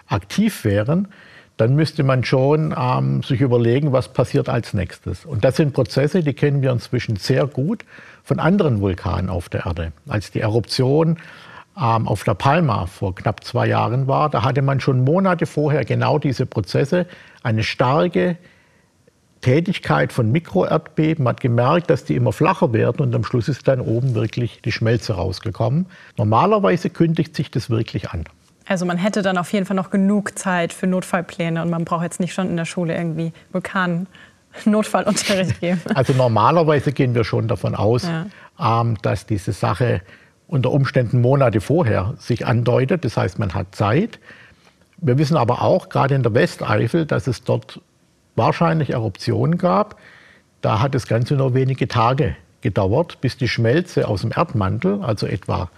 aktiv 0.08 0.64
wären, 0.64 1.08
dann 1.58 1.76
müsste 1.76 2.04
man 2.04 2.24
schon 2.24 2.74
ähm, 2.78 3.22
sich 3.24 3.42
überlegen, 3.42 3.92
was 3.92 4.10
passiert 4.10 4.50
als 4.50 4.74
nächstes. 4.74 5.26
Und 5.26 5.44
das 5.44 5.58
sind 5.58 5.74
Prozesse, 5.74 6.24
die 6.24 6.34
kennen 6.34 6.62
wir 6.62 6.72
inzwischen 6.72 7.16
sehr 7.16 7.46
gut 7.46 7.86
von 8.24 8.40
anderen 8.40 8.82
Vulkanen 8.82 9.30
auf 9.30 9.50
der 9.50 9.66
Erde. 9.66 9.92
Als 10.08 10.32
die 10.32 10.40
Eruption 10.40 11.18
ähm, 11.78 12.08
auf 12.08 12.24
der 12.24 12.34
Palma 12.34 12.88
vor 12.88 13.14
knapp 13.14 13.44
zwei 13.44 13.68
Jahren 13.68 14.08
war, 14.08 14.30
da 14.30 14.44
hatte 14.44 14.62
man 14.62 14.80
schon 14.80 15.04
Monate 15.04 15.46
vorher 15.46 15.86
genau 15.86 16.18
diese 16.18 16.46
Prozesse, 16.46 17.06
eine 17.44 17.64
starke 17.64 18.38
Tätigkeit 19.42 20.14
von 20.14 20.32
Mikroerdbeben, 20.32 21.28
hat 21.28 21.42
gemerkt, 21.42 21.90
dass 21.90 22.06
die 22.06 22.16
immer 22.16 22.32
flacher 22.32 22.74
werden 22.74 23.02
und 23.02 23.14
am 23.14 23.26
Schluss 23.26 23.50
ist 23.50 23.68
dann 23.68 23.82
oben 23.82 24.16
wirklich 24.16 24.62
die 24.62 24.72
Schmelze 24.72 25.14
rausgekommen. 25.14 25.86
Normalerweise 26.18 26.90
kündigt 26.90 27.36
sich 27.36 27.52
das 27.52 27.70
wirklich 27.70 28.10
an. 28.10 28.24
Also 28.68 28.86
man 28.86 28.98
hätte 28.98 29.22
dann 29.22 29.38
auf 29.38 29.52
jeden 29.52 29.66
Fall 29.66 29.76
noch 29.76 29.90
genug 29.90 30.38
Zeit 30.38 30.74
für 30.74 30.88
Notfallpläne 30.88 31.62
und 31.62 31.70
man 31.70 31.86
braucht 31.86 32.04
jetzt 32.04 32.20
nicht 32.20 32.34
schon 32.34 32.50
in 32.50 32.58
der 32.58 32.66
Schule 32.66 32.96
irgendwie 32.96 33.34
Vulkan 33.52 34.08
Notfallunterricht 34.66 35.60
geben. 35.60 35.82
Also 35.96 36.14
normalerweise 36.14 36.92
gehen 36.92 37.16
wir 37.16 37.24
schon 37.24 37.48
davon 37.48 37.76
aus, 37.76 38.04
ja. 38.04 38.26
Ähm, 38.60 38.98
dass 39.02 39.26
diese 39.26 39.52
Sache 39.52 40.02
unter 40.48 40.72
Umständen 40.72 41.22
Monate 41.22 41.62
vorher 41.62 42.14
sich 42.20 42.46
andeutet. 42.46 43.04
Das 43.04 43.18
heißt, 43.18 43.40
man 43.40 43.54
hat 43.54 43.76
Zeit. 43.76 44.20
Wir 44.98 45.18
wissen 45.18 45.36
aber 45.36 45.62
auch, 45.64 45.90
gerade 45.90 46.16
in 46.16 46.24
der 46.24 46.34
Westeifel, 46.34 47.06
dass 47.06 47.28
es 47.28 47.44
dort 47.44 47.82
wahrscheinlich 48.36 48.92
Eruptionen 48.92 49.58
gab. 49.58 50.00
Da 50.62 50.80
hat 50.80 50.96
das 50.96 51.08
Ganze 51.08 51.36
nur 51.36 51.54
wenige 51.54 51.88
Tage 51.88 52.36
gedauert, 52.62 53.20
bis 53.20 53.36
die 53.36 53.48
Schmelze 53.48 54.08
aus 54.08 54.22
dem 54.22 54.32
Erdmantel, 54.36 55.02
also 55.02 55.28
etwa 55.28 55.70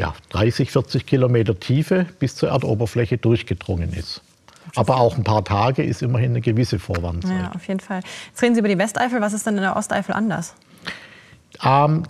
ja, 0.00 0.14
30, 0.30 0.70
40 0.70 1.04
Kilometer 1.04 1.60
Tiefe, 1.60 2.06
bis 2.18 2.34
zur 2.34 2.48
Erdoberfläche 2.48 3.18
durchgedrungen 3.18 3.92
ist. 3.92 4.22
Aber 4.74 4.96
auch 4.96 5.18
ein 5.18 5.24
paar 5.24 5.44
Tage 5.44 5.82
ist 5.82 6.00
immerhin 6.00 6.30
eine 6.30 6.40
gewisse 6.40 6.78
Vorwarnzeit. 6.78 7.38
Ja, 7.38 7.52
auf 7.54 7.68
jeden 7.68 7.80
Fall. 7.80 8.00
Jetzt 8.28 8.40
reden 8.40 8.54
Sie 8.54 8.60
über 8.60 8.68
die 8.68 8.78
Westeifel. 8.78 9.20
Was 9.20 9.34
ist 9.34 9.46
denn 9.46 9.56
in 9.56 9.62
der 9.62 9.76
Osteifel 9.76 10.14
anders? 10.14 10.54
Ähm, 11.62 12.04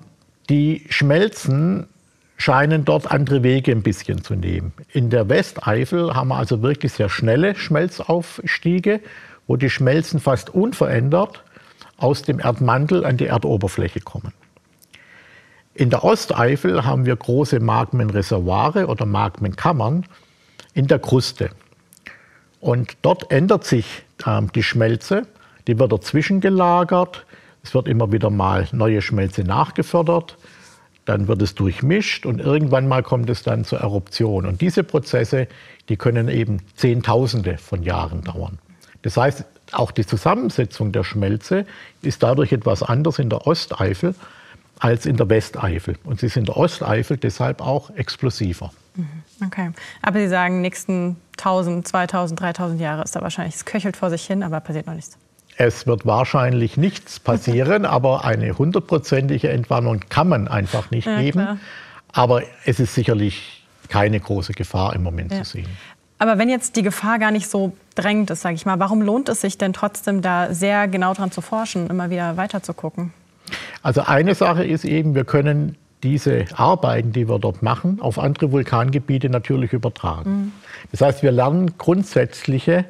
die 0.48 0.86
Schmelzen 0.88 1.88
scheinen 2.36 2.84
dort 2.84 3.10
andere 3.10 3.42
Wege 3.42 3.72
ein 3.72 3.82
bisschen 3.82 4.22
zu 4.22 4.34
nehmen. 4.34 4.72
In 4.92 5.10
der 5.10 5.28
Westeifel 5.28 6.14
haben 6.14 6.28
wir 6.28 6.36
also 6.36 6.62
wirklich 6.62 6.92
sehr 6.92 7.08
schnelle 7.08 7.56
Schmelzaufstiege, 7.56 9.00
wo 9.48 9.56
die 9.56 9.68
Schmelzen 9.68 10.20
fast 10.20 10.50
unverändert 10.50 11.42
aus 11.96 12.22
dem 12.22 12.38
Erdmantel 12.38 13.04
an 13.04 13.16
die 13.16 13.26
Erdoberfläche 13.26 14.00
kommen. 14.00 14.32
In 15.80 15.88
der 15.88 16.04
Osteifel 16.04 16.84
haben 16.84 17.06
wir 17.06 17.16
große 17.16 17.58
Magmenreservoire 17.58 18.86
oder 18.86 19.06
Magmenkammern 19.06 20.04
in 20.74 20.88
der 20.88 20.98
Kruste. 20.98 21.48
Und 22.60 22.98
dort 23.00 23.32
ändert 23.32 23.64
sich 23.64 24.02
äh, 24.26 24.42
die 24.54 24.62
Schmelze, 24.62 25.26
die 25.66 25.78
wird 25.78 25.90
dazwischen 25.90 26.42
gelagert, 26.42 27.24
es 27.62 27.72
wird 27.72 27.88
immer 27.88 28.12
wieder 28.12 28.28
mal 28.28 28.68
neue 28.72 29.00
Schmelze 29.00 29.42
nachgefördert, 29.42 30.36
dann 31.06 31.28
wird 31.28 31.40
es 31.40 31.54
durchmischt 31.54 32.26
und 32.26 32.42
irgendwann 32.42 32.86
mal 32.86 33.02
kommt 33.02 33.30
es 33.30 33.42
dann 33.42 33.64
zur 33.64 33.78
Eruption. 33.78 34.44
Und 34.44 34.60
diese 34.60 34.84
Prozesse, 34.84 35.48
die 35.88 35.96
können 35.96 36.28
eben 36.28 36.58
Zehntausende 36.76 37.56
von 37.56 37.82
Jahren 37.82 38.20
dauern. 38.20 38.58
Das 39.00 39.16
heißt, 39.16 39.46
auch 39.72 39.92
die 39.92 40.04
Zusammensetzung 40.04 40.92
der 40.92 41.04
Schmelze 41.04 41.64
ist 42.02 42.22
dadurch 42.22 42.52
etwas 42.52 42.82
anders 42.82 43.18
in 43.18 43.30
der 43.30 43.46
Osteifel 43.46 44.14
als 44.80 45.06
in 45.06 45.16
der 45.16 45.28
Westeifel. 45.28 45.96
Und 46.04 46.20
sie 46.20 46.26
ist 46.26 46.36
in 46.36 46.46
der 46.46 46.56
Osteifel 46.56 47.18
deshalb 47.18 47.60
auch 47.60 47.90
explosiver. 47.90 48.72
Mhm. 48.96 49.06
Okay. 49.46 49.70
Aber 50.02 50.18
Sie 50.18 50.28
sagen, 50.28 50.60
nächsten 50.60 51.16
1000, 51.38 51.86
2000, 51.86 52.40
3000 52.40 52.80
Jahre 52.80 53.02
ist 53.02 53.14
da 53.14 53.20
wahrscheinlich, 53.20 53.54
es 53.54 53.64
köchelt 53.64 53.96
vor 53.96 54.10
sich 54.10 54.26
hin, 54.26 54.42
aber 54.42 54.60
passiert 54.60 54.86
noch 54.86 54.94
nichts. 54.94 55.16
Es 55.56 55.86
wird 55.86 56.06
wahrscheinlich 56.06 56.76
nichts 56.76 57.20
passieren, 57.20 57.84
aber 57.86 58.24
eine 58.24 58.56
hundertprozentige 58.56 59.50
Entwarnung 59.50 60.00
kann 60.08 60.28
man 60.28 60.48
einfach 60.48 60.90
nicht 60.90 61.06
ja, 61.06 61.20
geben. 61.20 61.40
Klar. 61.40 61.58
Aber 62.12 62.42
es 62.64 62.80
ist 62.80 62.94
sicherlich 62.94 63.64
keine 63.88 64.18
große 64.18 64.54
Gefahr 64.54 64.94
im 64.94 65.02
Moment 65.02 65.32
ja. 65.32 65.42
zu 65.42 65.52
sehen. 65.52 65.68
Aber 66.18 66.38
wenn 66.38 66.50
jetzt 66.50 66.76
die 66.76 66.82
Gefahr 66.82 67.18
gar 67.18 67.30
nicht 67.30 67.48
so 67.48 67.72
drängend 67.94 68.30
ist, 68.30 68.42
sage 68.42 68.54
ich 68.54 68.66
mal, 68.66 68.78
warum 68.78 69.00
lohnt 69.00 69.28
es 69.28 69.40
sich 69.40 69.56
denn 69.56 69.72
trotzdem 69.72 70.20
da 70.20 70.52
sehr 70.52 70.86
genau 70.88 71.14
dran 71.14 71.30
zu 71.30 71.40
forschen, 71.40 71.88
immer 71.88 72.10
wieder 72.10 72.36
weiter 72.36 72.62
zu 72.62 72.74
gucken? 72.74 73.12
Also 73.82 74.02
eine 74.02 74.34
Sache 74.34 74.64
ist 74.64 74.84
eben, 74.84 75.14
wir 75.14 75.24
können 75.24 75.76
diese 76.02 76.46
Arbeiten, 76.54 77.12
die 77.12 77.28
wir 77.28 77.38
dort 77.38 77.62
machen, 77.62 78.00
auf 78.00 78.18
andere 78.18 78.52
Vulkangebiete 78.52 79.28
natürlich 79.28 79.72
übertragen. 79.72 80.30
Mhm. 80.30 80.52
Das 80.92 81.00
heißt, 81.02 81.22
wir 81.22 81.32
lernen 81.32 81.76
grundsätzliche 81.78 82.86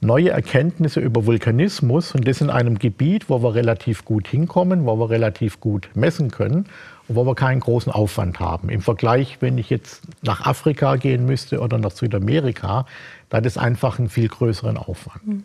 neue 0.00 0.30
Erkenntnisse 0.30 1.00
über 1.00 1.26
Vulkanismus 1.26 2.14
und 2.14 2.28
das 2.28 2.40
in 2.40 2.50
einem 2.50 2.78
Gebiet, 2.78 3.28
wo 3.28 3.42
wir 3.42 3.54
relativ 3.54 4.04
gut 4.04 4.28
hinkommen, 4.28 4.84
wo 4.86 4.96
wir 4.96 5.10
relativ 5.10 5.60
gut 5.60 5.88
messen 5.94 6.30
können 6.30 6.66
und 7.08 7.16
wo 7.16 7.24
wir 7.24 7.34
keinen 7.34 7.60
großen 7.60 7.90
Aufwand 7.90 8.38
haben. 8.38 8.68
Im 8.68 8.82
Vergleich, 8.82 9.38
wenn 9.40 9.58
ich 9.58 9.70
jetzt 9.70 10.02
nach 10.22 10.46
Afrika 10.46 10.96
gehen 10.96 11.26
müsste 11.26 11.60
oder 11.60 11.78
nach 11.78 11.92
Südamerika, 11.92 12.86
da 13.30 13.38
hat 13.38 13.46
es 13.46 13.56
einfach 13.56 13.98
einen 13.98 14.08
viel 14.08 14.28
größeren 14.28 14.76
Aufwand. 14.76 15.26
Mhm. 15.26 15.44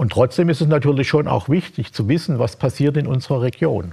Und 0.00 0.12
trotzdem 0.12 0.48
ist 0.48 0.62
es 0.62 0.66
natürlich 0.66 1.08
schon 1.08 1.28
auch 1.28 1.50
wichtig 1.50 1.92
zu 1.92 2.08
wissen, 2.08 2.38
was 2.38 2.56
passiert 2.56 2.96
in 2.96 3.06
unserer 3.06 3.42
Region. 3.42 3.92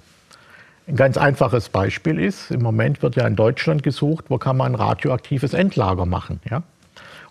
Ein 0.87 0.95
ganz 0.95 1.17
einfaches 1.17 1.67
Beispiel 1.67 2.17
ist, 2.17 2.49
im 2.49 2.61
Moment 2.61 3.01
wird 3.01 3.17
ja 3.17 3.27
in 3.27 3.35
Deutschland 3.35 3.83
gesucht, 3.83 4.23
wo 4.29 4.37
kann 4.37 4.55
man 4.55 4.71
ein 4.71 4.75
radioaktives 4.75 5.53
Endlager 5.53 6.05
machen. 6.05 6.39
Ja? 6.49 6.63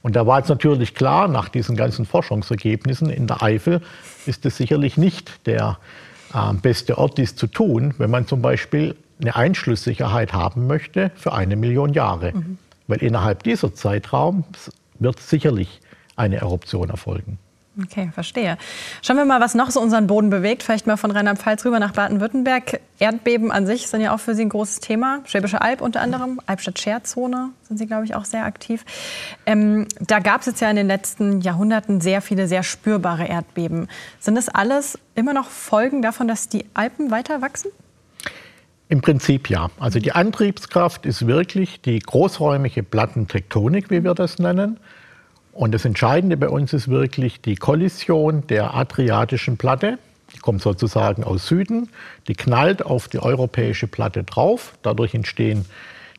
Und 0.03 0.15
da 0.15 0.27
war 0.27 0.41
jetzt 0.41 0.51
natürlich 0.51 0.95
klar, 0.95 1.27
nach 1.27 1.49
diesen 1.49 1.75
ganzen 1.75 2.05
Forschungsergebnissen 2.05 3.09
in 3.09 3.27
der 3.27 3.43
Eifel 3.43 3.81
ist 4.27 4.45
es 4.45 4.59
sicherlich 4.59 4.99
nicht 4.99 5.47
der 5.47 5.79
äh, 6.35 6.53
beste 6.53 6.99
Ort, 6.99 7.17
dies 7.17 7.35
zu 7.35 7.47
tun, 7.47 7.95
wenn 7.97 8.11
man 8.11 8.27
zum 8.27 8.43
Beispiel 8.43 8.95
eine 9.23 9.37
Einschlusssicherheit 9.37 10.35
haben 10.35 10.67
möchte 10.67 11.13
für 11.15 11.33
eine 11.33 11.57
Million 11.57 11.95
Jahre. 11.95 12.33
Mhm. 12.33 12.59
Weil 12.89 12.99
innerhalb 12.99 13.43
dieser 13.43 13.73
Zeitraum 13.73 14.45
wird 14.99 15.19
sicherlich 15.19 15.81
eine 16.15 16.37
Eruption 16.37 16.91
erfolgen. 16.91 17.39
Okay, 17.83 18.11
verstehe. 18.15 18.57
Schauen 19.03 19.19
wir 19.19 19.27
mal, 19.27 19.41
was 19.41 19.55
noch 19.55 19.71
so 19.71 19.83
unseren 19.83 20.07
Boden 20.07 20.31
bewegt. 20.31 20.63
Vielleicht 20.63 20.87
mal 20.87 20.97
von 20.97 21.11
Rheinland-Pfalz 21.11 21.63
rüber 21.67 21.79
nach 21.79 21.93
Baden-Württemberg. 21.93 22.81
Erdbeben 22.99 23.51
an 23.51 23.67
sich 23.67 23.89
sind 23.89 24.01
ja 24.01 24.15
auch 24.15 24.21
für 24.21 24.35
Sie 24.35 24.43
ein 24.43 24.49
großes 24.49 24.81
Thema. 24.81 25.21
Schwäbische 25.27 25.61
Alb 25.61 25.83
unter 25.83 26.01
anderem, 26.01 26.41
Albstadt-Scherzone 26.47 27.51
sind 27.63 27.77
Sie, 27.77 27.87
glaube 27.87 28.07
ich, 28.07 28.15
auch 28.15 28.25
sehr 28.25 28.47
aktiv. 28.47 28.83
Ähm, 29.45 29.87
da 30.01 30.21
gab 30.21 30.41
es 30.41 30.47
jetzt 30.47 30.61
ja 30.63 30.71
in 30.71 30.77
den 30.77 30.87
letzten 30.87 31.43
Jahrhunderten 31.43 32.01
sehr 32.01 32.23
viele 32.23 32.49
sehr 32.49 32.63
spürbare 32.63 33.27
Erdbeben. 33.27 33.89
Sind 34.21 34.37
das 34.37 34.49
alles 34.49 34.99
immer 35.15 35.35
noch 35.35 35.51
Folgen 35.51 36.01
davon, 36.01 36.29
dass 36.29 36.49
die 36.49 36.65
Alpen 36.73 37.11
weiter 37.11 37.43
wachsen? 37.43 37.71
Im 38.89 39.03
Prinzip 39.03 39.51
ja. 39.51 39.69
Also 39.79 39.99
die 39.99 40.13
Antriebskraft 40.13 41.05
ist 41.05 41.27
wirklich 41.27 41.83
die 41.83 41.99
großräumige 41.99 42.83
Plattentektonik, 42.83 43.91
wie 43.91 44.03
wir 44.03 44.15
das 44.15 44.39
nennen. 44.39 44.79
Und 45.57 45.73
das 45.73 45.87
Entscheidende 45.87 46.37
bei 46.37 46.51
uns 46.51 46.75
ist 46.75 46.89
wirklich 46.89 47.41
die 47.41 47.57
Kollision 47.57 48.47
der 48.47 48.75
adriatischen 48.75 49.57
Platte. 49.57 49.99
Die 50.35 50.39
kommt 50.39 50.61
sozusagen 50.61 51.25
aus 51.25 51.47
Süden, 51.47 51.89
die 52.29 52.35
knallt 52.35 52.85
auf 52.85 53.09
die 53.09 53.21
europäische 53.21 53.87
Platte 53.87 54.23
drauf. 54.23 54.75
Dadurch 54.83 55.15
entstehen 55.15 55.65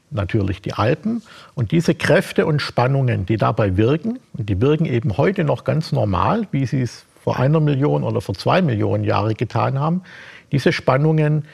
natürlich 0.10 0.64
die 0.64 0.74
Alpen. 0.74 1.22
Und 1.54 1.72
diese 1.72 1.94
Kräfte 1.94 2.48
und 2.48 2.64
Spannungen, 2.64 3.28
die 3.28 3.38
dabei 3.38 3.78
wirken, 3.78 4.18
und 4.36 4.50
die 4.50 4.60
wirken 4.60 4.86
eben 4.86 5.18
heute 5.18 5.44
noch 5.44 5.66
ganz 5.66 5.92
normal, 5.92 6.48
wie 6.52 6.66
sie 6.66 6.82
es 6.82 7.06
vor 7.24 7.38
einer 7.38 7.60
Million 7.60 8.04
oder 8.04 8.22
vor 8.22 8.34
zwei 8.34 8.64
Millionen 8.64 9.04
Jahren 9.04 9.36
getan 9.36 9.80
haben, 9.80 10.02
diese 10.52 10.72
Spannungen 10.72 11.46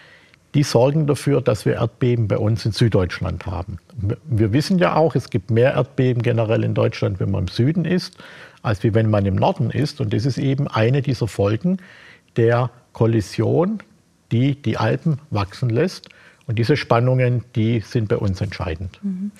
die 0.53 0.63
sorgen 0.63 1.07
dafür, 1.07 1.41
dass 1.41 1.65
wir 1.65 1.75
Erdbeben 1.75 2.27
bei 2.27 2.37
uns 2.37 2.65
in 2.65 2.71
Süddeutschland 2.71 3.45
haben. 3.45 3.79
Wir 4.25 4.53
wissen 4.53 4.77
ja 4.77 4.95
auch, 4.95 5.15
es 5.15 5.29
gibt 5.29 5.49
mehr 5.49 5.73
Erdbeben 5.73 6.21
generell 6.21 6.63
in 6.63 6.73
Deutschland, 6.73 7.19
wenn 7.19 7.31
man 7.31 7.43
im 7.43 7.47
Süden 7.47 7.85
ist, 7.85 8.17
als 8.61 8.83
wie 8.83 8.93
wenn 8.93 9.09
man 9.09 9.25
im 9.25 9.35
Norden 9.35 9.71
ist. 9.71 9.99
Und 9.99 10.13
das 10.13 10.25
ist 10.25 10.37
eben 10.37 10.67
eine 10.67 11.01
dieser 11.01 11.27
Folgen 11.27 11.77
der 12.35 12.69
Kollision, 12.93 13.79
die 14.31 14.55
die 14.61 14.77
Alpen 14.77 15.19
wachsen 15.31 15.69
lässt. 15.69 16.09
Und 16.45 16.59
diese 16.59 16.77
Spannungen, 16.77 17.43
die 17.55 17.79
sind 17.79 18.09
bei 18.09 18.17
uns 18.17 18.41
entscheidend. 18.41 18.99
Mhm. 19.01 19.31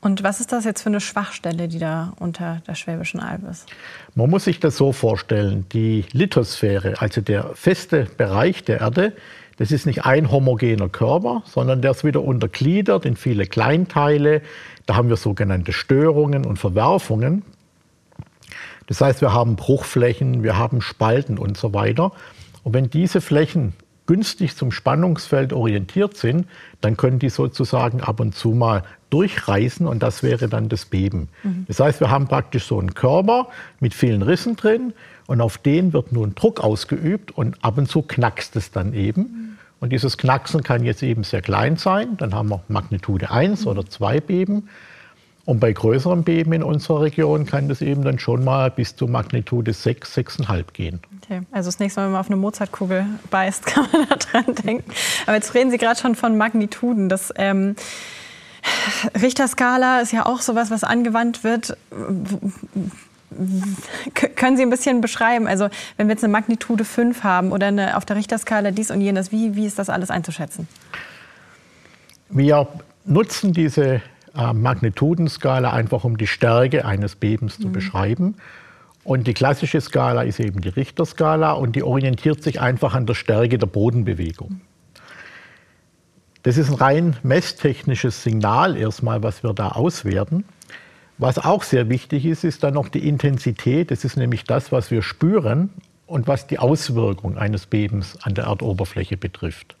Und 0.00 0.22
was 0.22 0.40
ist 0.40 0.52
das 0.52 0.64
jetzt 0.64 0.82
für 0.82 0.88
eine 0.88 1.00
Schwachstelle, 1.00 1.68
die 1.68 1.78
da 1.78 2.12
unter 2.20 2.62
der 2.66 2.74
Schwäbischen 2.74 3.18
Alb 3.18 3.48
ist? 3.50 3.66
Man 4.14 4.30
muss 4.30 4.44
sich 4.44 4.60
das 4.60 4.76
so 4.76 4.92
vorstellen, 4.92 5.66
die 5.72 6.04
Lithosphäre, 6.12 7.00
also 7.00 7.20
der 7.20 7.50
feste 7.54 8.06
Bereich 8.16 8.62
der 8.62 8.80
Erde, 8.80 9.14
das 9.56 9.72
ist 9.72 9.86
nicht 9.86 10.04
ein 10.04 10.30
homogener 10.30 10.88
Körper, 10.88 11.42
sondern 11.46 11.80
der 11.80 11.92
ist 11.92 12.04
wieder 12.04 12.22
untergliedert 12.22 13.06
in 13.06 13.16
viele 13.16 13.46
Kleinteile. 13.46 14.42
Da 14.84 14.96
haben 14.96 15.08
wir 15.08 15.16
sogenannte 15.16 15.72
Störungen 15.72 16.44
und 16.44 16.58
Verwerfungen. 16.58 17.42
Das 18.86 19.00
heißt, 19.00 19.20
wir 19.20 19.32
haben 19.32 19.56
Bruchflächen, 19.56 20.42
wir 20.42 20.58
haben 20.58 20.80
Spalten 20.80 21.38
und 21.38 21.56
so 21.56 21.72
weiter. 21.72 22.12
Und 22.62 22.74
wenn 22.74 22.90
diese 22.90 23.20
Flächen 23.20 23.72
günstig 24.06 24.56
zum 24.56 24.70
Spannungsfeld 24.70 25.52
orientiert 25.52 26.16
sind, 26.16 26.46
dann 26.80 26.96
können 26.96 27.18
die 27.18 27.28
sozusagen 27.28 28.00
ab 28.00 28.20
und 28.20 28.34
zu 28.34 28.50
mal 28.50 28.82
durchreißen 29.10 29.86
und 29.86 30.02
das 30.02 30.22
wäre 30.22 30.48
dann 30.48 30.68
das 30.68 30.84
Beben. 30.86 31.28
Mhm. 31.42 31.64
Das 31.68 31.80
heißt, 31.80 32.00
wir 32.00 32.10
haben 32.10 32.28
praktisch 32.28 32.66
so 32.66 32.78
einen 32.78 32.94
Körper 32.94 33.48
mit 33.80 33.94
vielen 33.94 34.22
Rissen 34.22 34.56
drin 34.56 34.92
und 35.26 35.40
auf 35.40 35.58
den 35.58 35.92
wird 35.92 36.12
nun 36.12 36.34
Druck 36.34 36.60
ausgeübt 36.60 37.30
und 37.30 37.62
ab 37.64 37.78
und 37.78 37.88
zu 37.88 38.02
knackst 38.02 38.56
es 38.56 38.70
dann 38.70 38.94
eben. 38.94 39.22
Mhm. 39.22 39.58
Und 39.78 39.92
dieses 39.92 40.16
Knacksen 40.16 40.62
kann 40.62 40.84
jetzt 40.84 41.02
eben 41.02 41.22
sehr 41.22 41.42
klein 41.42 41.76
sein. 41.76 42.16
Dann 42.16 42.34
haben 42.34 42.48
wir 42.48 42.62
Magnitude 42.68 43.30
1 43.30 43.66
oder 43.66 43.84
2 43.84 44.20
Beben. 44.20 44.68
Und 45.46 45.60
bei 45.60 45.72
größeren 45.72 46.24
Beben 46.24 46.52
in 46.52 46.64
unserer 46.64 47.02
Region 47.02 47.46
kann 47.46 47.68
das 47.68 47.80
eben 47.80 48.02
dann 48.02 48.18
schon 48.18 48.44
mal 48.44 48.68
bis 48.68 48.96
zu 48.96 49.06
Magnitude 49.06 49.72
6, 49.72 50.18
6,5 50.18 50.64
gehen. 50.72 51.00
Okay. 51.22 51.42
Also 51.52 51.68
das 51.68 51.78
nächste 51.78 52.00
Mal, 52.00 52.06
wenn 52.06 52.12
man 52.12 52.20
auf 52.20 52.26
eine 52.26 52.36
Mozartkugel 52.36 53.06
beißt, 53.30 53.64
kann 53.66 53.86
man 53.92 54.08
da 54.08 54.16
dran 54.16 54.54
denken. 54.56 54.90
Aber 55.24 55.36
jetzt 55.36 55.54
reden 55.54 55.70
Sie 55.70 55.78
gerade 55.78 56.00
schon 56.00 56.16
von 56.16 56.36
Magnituden. 56.36 57.08
Das 57.08 57.32
ähm, 57.36 57.76
Richterskala 59.22 60.00
ist 60.00 60.12
ja 60.12 60.26
auch 60.26 60.40
sowas, 60.40 60.72
was 60.72 60.82
angewandt 60.82 61.44
wird. 61.44 61.76
Können 64.34 64.56
Sie 64.56 64.64
ein 64.64 64.70
bisschen 64.70 65.00
beschreiben, 65.00 65.46
also 65.46 65.68
wenn 65.96 66.08
wir 66.08 66.14
jetzt 66.14 66.24
eine 66.24 66.32
Magnitude 66.32 66.84
5 66.84 67.22
haben 67.22 67.52
oder 67.52 67.68
eine, 67.68 67.96
auf 67.96 68.04
der 68.04 68.16
Richterskala 68.16 68.72
dies 68.72 68.90
und 68.90 69.00
jenes, 69.00 69.30
wie, 69.30 69.54
wie 69.54 69.66
ist 69.66 69.78
das 69.78 69.90
alles 69.90 70.10
einzuschätzen? 70.10 70.66
Wir 72.30 72.66
nutzen 73.04 73.52
diese 73.52 74.02
äh, 74.36 74.52
Magnitudenskala 74.52 75.72
einfach, 75.72 76.04
um 76.04 76.16
die 76.16 76.26
Stärke 76.26 76.84
eines 76.84 77.16
Bebens 77.16 77.58
mhm. 77.58 77.62
zu 77.62 77.72
beschreiben. 77.72 78.34
Und 79.04 79.28
die 79.28 79.34
klassische 79.34 79.80
Skala 79.80 80.22
ist 80.22 80.40
eben 80.40 80.60
die 80.60 80.68
Richterskala 80.68 81.52
und 81.52 81.76
die 81.76 81.84
orientiert 81.84 82.42
sich 82.42 82.60
einfach 82.60 82.94
an 82.94 83.06
der 83.06 83.14
Stärke 83.14 83.56
der 83.56 83.68
Bodenbewegung. 83.68 84.60
Das 86.42 86.56
ist 86.56 86.70
ein 86.70 86.74
rein 86.74 87.16
messtechnisches 87.22 88.22
Signal 88.22 88.76
erstmal, 88.76 89.22
was 89.22 89.42
wir 89.44 89.52
da 89.52 89.68
auswerten. 89.68 90.44
Was 91.18 91.38
auch 91.38 91.62
sehr 91.62 91.88
wichtig 91.88 92.26
ist, 92.26 92.44
ist 92.44 92.62
dann 92.62 92.74
noch 92.74 92.88
die 92.88 93.08
Intensität. 93.08 93.90
Das 93.90 94.04
ist 94.04 94.16
nämlich 94.16 94.44
das, 94.44 94.72
was 94.72 94.90
wir 94.90 95.02
spüren 95.02 95.70
und 96.06 96.28
was 96.28 96.46
die 96.46 96.58
Auswirkung 96.58 97.38
eines 97.38 97.66
Bebens 97.66 98.18
an 98.22 98.34
der 98.34 98.44
Erdoberfläche 98.44 99.16
betrifft. 99.16 99.76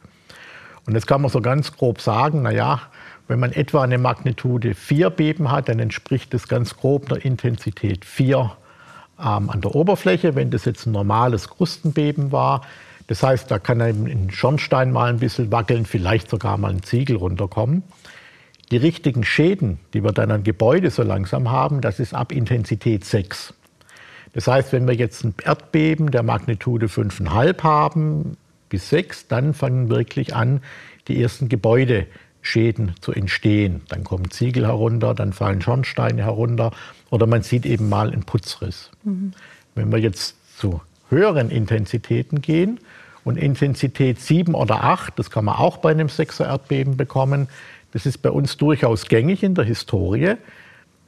Und 0.86 0.94
jetzt 0.94 1.06
kann 1.06 1.20
man 1.20 1.30
so 1.30 1.40
ganz 1.40 1.72
grob 1.72 2.00
sagen, 2.00 2.42
na 2.42 2.52
ja, 2.52 2.80
wenn 3.28 3.40
man 3.40 3.52
etwa 3.52 3.82
eine 3.82 3.98
Magnitude 3.98 4.74
4 4.74 5.10
Beben 5.10 5.50
hat, 5.50 5.68
dann 5.68 5.80
entspricht 5.80 6.32
das 6.32 6.48
ganz 6.48 6.76
grob 6.76 7.08
der 7.08 7.24
Intensität 7.24 8.04
4 8.04 8.56
ähm, 9.18 9.50
an 9.50 9.60
der 9.60 9.74
Oberfläche, 9.74 10.34
wenn 10.34 10.50
das 10.50 10.64
jetzt 10.64 10.86
ein 10.86 10.92
normales 10.92 11.48
Krustenbeben 11.48 12.32
war. 12.32 12.62
Das 13.08 13.22
heißt, 13.22 13.50
da 13.50 13.58
kann 13.58 13.80
eben 13.80 14.06
ein 14.06 14.30
Schornstein 14.30 14.92
mal 14.92 15.10
ein 15.10 15.18
bisschen 15.18 15.52
wackeln, 15.52 15.86
vielleicht 15.86 16.30
sogar 16.30 16.58
mal 16.58 16.70
ein 16.70 16.82
Ziegel 16.82 17.16
runterkommen. 17.16 17.82
Die 18.70 18.76
richtigen 18.76 19.22
Schäden, 19.22 19.78
die 19.94 20.02
wir 20.02 20.12
dann 20.12 20.32
an 20.32 20.42
Gebäude 20.42 20.90
so 20.90 21.02
langsam 21.02 21.50
haben, 21.50 21.80
das 21.80 22.00
ist 22.00 22.14
ab 22.14 22.32
Intensität 22.32 23.04
6. 23.04 23.54
Das 24.32 24.48
heißt, 24.48 24.72
wenn 24.72 24.86
wir 24.88 24.94
jetzt 24.94 25.24
ein 25.24 25.34
Erdbeben 25.42 26.10
der 26.10 26.24
Magnitude 26.24 26.86
5,5 26.86 27.62
haben 27.62 28.36
bis 28.68 28.90
6, 28.90 29.28
dann 29.28 29.54
fangen 29.54 29.88
wirklich 29.88 30.34
an, 30.34 30.60
die 31.06 31.22
ersten 31.22 31.48
Gebäudeschäden 32.46 32.94
zu 33.00 33.12
entstehen. 33.12 33.82
Dann 33.88 34.04
kommen 34.04 34.30
Ziegel 34.30 34.66
herunter, 34.66 35.14
dann 35.14 35.32
fallen 35.32 35.60
Schornsteine 35.60 36.22
herunter 36.22 36.70
oder 37.10 37.26
man 37.26 37.42
sieht 37.42 37.66
eben 37.66 37.88
mal 37.88 38.10
einen 38.10 38.22
Putzriss. 38.22 38.90
Mhm. 39.04 39.32
Wenn 39.74 39.90
wir 39.90 39.98
jetzt 39.98 40.36
zu 40.58 40.80
höheren 41.10 41.50
Intensitäten 41.50 42.40
gehen 42.40 42.80
und 43.24 43.36
Intensität 43.36 44.20
7 44.20 44.54
oder 44.54 44.84
8, 44.84 45.18
das 45.18 45.30
kann 45.30 45.44
man 45.44 45.56
auch 45.56 45.78
bei 45.78 45.90
einem 45.90 46.08
6er 46.08 46.46
Erdbeben 46.46 46.96
bekommen, 46.96 47.48
das 47.92 48.06
ist 48.06 48.18
bei 48.18 48.30
uns 48.30 48.56
durchaus 48.56 49.06
gängig 49.06 49.42
in 49.42 49.54
der 49.54 49.64
Historie. 49.64 50.34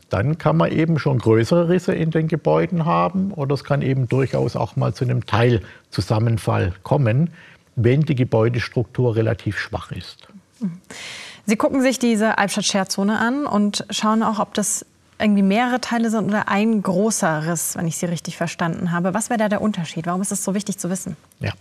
Dann 0.09 0.38
kann 0.38 0.57
man 0.57 0.72
eben 0.72 0.98
schon 0.98 1.18
größere 1.18 1.68
Risse 1.68 1.94
in 1.94 2.11
den 2.11 2.29
Gebäuden 2.29 2.87
haben 2.87 3.33
oder 3.33 3.55
es 3.55 3.62
kann 3.62 3.83
eben 3.83 4.09
durchaus 4.09 4.57
auch 4.57 4.74
mal 4.74 4.94
zu 4.94 5.05
einem 5.05 5.27
Teilzusammenfall 5.27 6.72
kommen, 6.83 7.31
wenn 7.77 8.01
die 8.01 8.14
Gebäudestruktur 8.14 9.16
relativ 9.16 9.59
schwach 9.59 9.92
ist. 9.92 10.29
Sie 11.48 11.56
gucken 11.56 11.80
sich 11.80 11.98
diese 11.98 12.37
Albstadt-Scherzone 12.37 13.18
an 13.18 13.46
und 13.46 13.87
schauen 13.88 14.22
auch, 14.22 14.38
ob 14.38 14.52
das 14.52 14.84
irgendwie 15.18 15.40
mehrere 15.40 15.80
Teile 15.80 16.11
sind 16.11 16.26
oder 16.28 16.48
ein 16.48 16.82
großer 16.82 17.46
Riss, 17.46 17.74
wenn 17.74 17.87
ich 17.87 17.96
Sie 17.96 18.04
richtig 18.04 18.37
verstanden 18.37 18.92
habe. 18.92 19.14
Was 19.14 19.30
wäre 19.30 19.38
da 19.38 19.48
der 19.48 19.62
Unterschied? 19.62 20.06
Warum 20.06 20.20
ist 20.20 20.30
das 20.30 20.44
so 20.44 20.54
wichtig 20.54 20.76
zu 20.76 20.90
wissen? 20.90 21.16
Ja, 21.40 21.52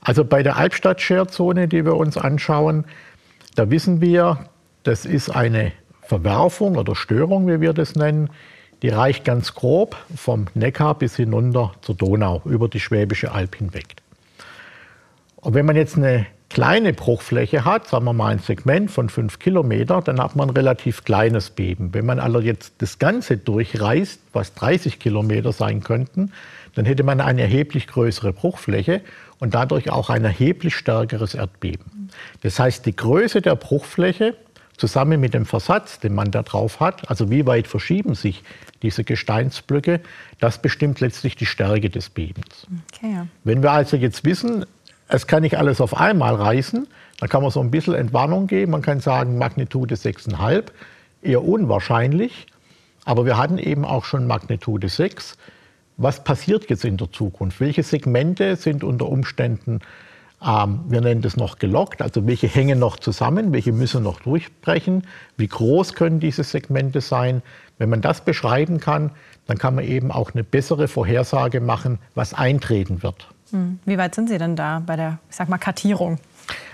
also 0.00 0.24
bei 0.24 0.42
der 0.42 0.56
Albstadt-Scherzone, 0.56 1.68
die 1.68 1.84
wir 1.84 1.94
uns 1.94 2.18
anschauen, 2.18 2.86
da 3.54 3.70
wissen 3.70 4.00
wir, 4.00 4.48
das 4.82 5.06
ist 5.06 5.30
eine 5.30 5.70
Verwerfung 6.02 6.76
oder 6.76 6.96
Störung, 6.96 7.46
wie 7.46 7.60
wir 7.60 7.72
das 7.72 7.94
nennen, 7.94 8.30
die 8.82 8.88
reicht 8.88 9.24
ganz 9.24 9.54
grob 9.54 9.96
vom 10.16 10.48
Neckar 10.54 10.96
bis 10.96 11.14
hinunter 11.14 11.74
zur 11.82 11.94
Donau, 11.94 12.42
über 12.46 12.66
die 12.66 12.80
Schwäbische 12.80 13.30
Alb 13.30 13.54
hinweg. 13.54 13.94
Und 15.36 15.54
wenn 15.54 15.66
man 15.66 15.76
jetzt 15.76 15.96
eine 15.96 16.26
kleine 16.50 16.92
Bruchfläche 16.92 17.64
hat, 17.64 17.88
sagen 17.88 18.04
wir 18.04 18.12
mal 18.12 18.32
ein 18.32 18.40
Segment 18.40 18.90
von 18.90 19.08
fünf 19.08 19.38
Kilometer, 19.38 20.02
dann 20.02 20.20
hat 20.20 20.36
man 20.36 20.50
ein 20.50 20.56
relativ 20.56 21.04
kleines 21.04 21.50
Beben. 21.50 21.94
Wenn 21.94 22.04
man 22.04 22.18
also 22.18 22.40
jetzt 22.40 22.74
das 22.78 22.98
Ganze 22.98 23.36
durchreißt, 23.38 24.20
was 24.32 24.54
30 24.54 24.98
Kilometer 24.98 25.52
sein 25.52 25.82
könnten, 25.82 26.32
dann 26.74 26.84
hätte 26.84 27.04
man 27.04 27.20
eine 27.20 27.42
erheblich 27.42 27.86
größere 27.86 28.32
Bruchfläche 28.32 29.00
und 29.38 29.54
dadurch 29.54 29.90
auch 29.90 30.10
ein 30.10 30.24
erheblich 30.24 30.74
stärkeres 30.74 31.34
Erdbeben. 31.34 32.10
Das 32.42 32.58
heißt, 32.58 32.84
die 32.84 32.94
Größe 32.94 33.40
der 33.40 33.54
Bruchfläche 33.54 34.34
zusammen 34.76 35.20
mit 35.20 35.34
dem 35.34 35.46
Versatz, 35.46 36.00
den 36.00 36.14
man 36.14 36.30
da 36.30 36.42
drauf 36.42 36.80
hat, 36.80 37.08
also 37.10 37.30
wie 37.30 37.46
weit 37.46 37.68
verschieben 37.68 38.14
sich 38.14 38.42
diese 38.82 39.04
Gesteinsblöcke, 39.04 40.00
das 40.40 40.60
bestimmt 40.62 41.00
letztlich 41.00 41.36
die 41.36 41.46
Stärke 41.46 41.90
des 41.90 42.08
Bebens. 42.08 42.66
Okay, 42.94 43.12
ja. 43.12 43.26
Wenn 43.44 43.62
wir 43.62 43.72
also 43.72 43.96
jetzt 43.96 44.24
wissen, 44.24 44.64
es 45.10 45.26
kann 45.26 45.42
nicht 45.42 45.58
alles 45.58 45.80
auf 45.80 45.96
einmal 45.96 46.34
reißen, 46.34 46.86
dann 47.18 47.28
kann 47.28 47.42
man 47.42 47.50
so 47.50 47.60
ein 47.60 47.70
bisschen 47.70 47.94
Entwarnung 47.94 48.46
geben. 48.46 48.72
Man 48.72 48.82
kann 48.82 49.00
sagen, 49.00 49.38
Magnitude 49.38 49.94
6,5, 49.94 50.64
eher 51.22 51.44
unwahrscheinlich. 51.44 52.46
Aber 53.04 53.26
wir 53.26 53.36
hatten 53.36 53.58
eben 53.58 53.84
auch 53.84 54.04
schon 54.04 54.26
Magnitude 54.26 54.88
6. 54.88 55.36
Was 55.96 56.24
passiert 56.24 56.70
jetzt 56.70 56.84
in 56.84 56.96
der 56.96 57.10
Zukunft? 57.12 57.60
Welche 57.60 57.82
Segmente 57.82 58.56
sind 58.56 58.84
unter 58.84 59.06
Umständen 59.06 59.80
ähm, 60.42 60.80
wir 60.88 61.00
nennen 61.00 61.20
das 61.20 61.36
noch 61.36 61.58
gelockt, 61.58 62.00
also 62.00 62.26
welche 62.26 62.46
hängen 62.46 62.78
noch 62.78 62.98
zusammen, 62.98 63.52
welche 63.52 63.72
müssen 63.72 64.02
noch 64.02 64.20
durchbrechen, 64.20 65.06
wie 65.36 65.48
groß 65.48 65.94
können 65.94 66.18
diese 66.18 66.44
Segmente 66.44 67.00
sein. 67.00 67.42
Wenn 67.78 67.90
man 67.90 68.00
das 68.00 68.22
beschreiben 68.24 68.80
kann, 68.80 69.10
dann 69.46 69.58
kann 69.58 69.74
man 69.74 69.84
eben 69.84 70.10
auch 70.10 70.32
eine 70.32 70.44
bessere 70.44 70.88
Vorhersage 70.88 71.60
machen, 71.60 71.98
was 72.14 72.32
eintreten 72.32 73.02
wird. 73.02 73.28
Hm. 73.50 73.78
Wie 73.84 73.98
weit 73.98 74.14
sind 74.14 74.28
Sie 74.28 74.38
denn 74.38 74.56
da 74.56 74.82
bei 74.84 74.96
der, 74.96 75.18
ich 75.28 75.36
sag 75.36 75.48
mal, 75.48 75.58
Kartierung? 75.58 76.18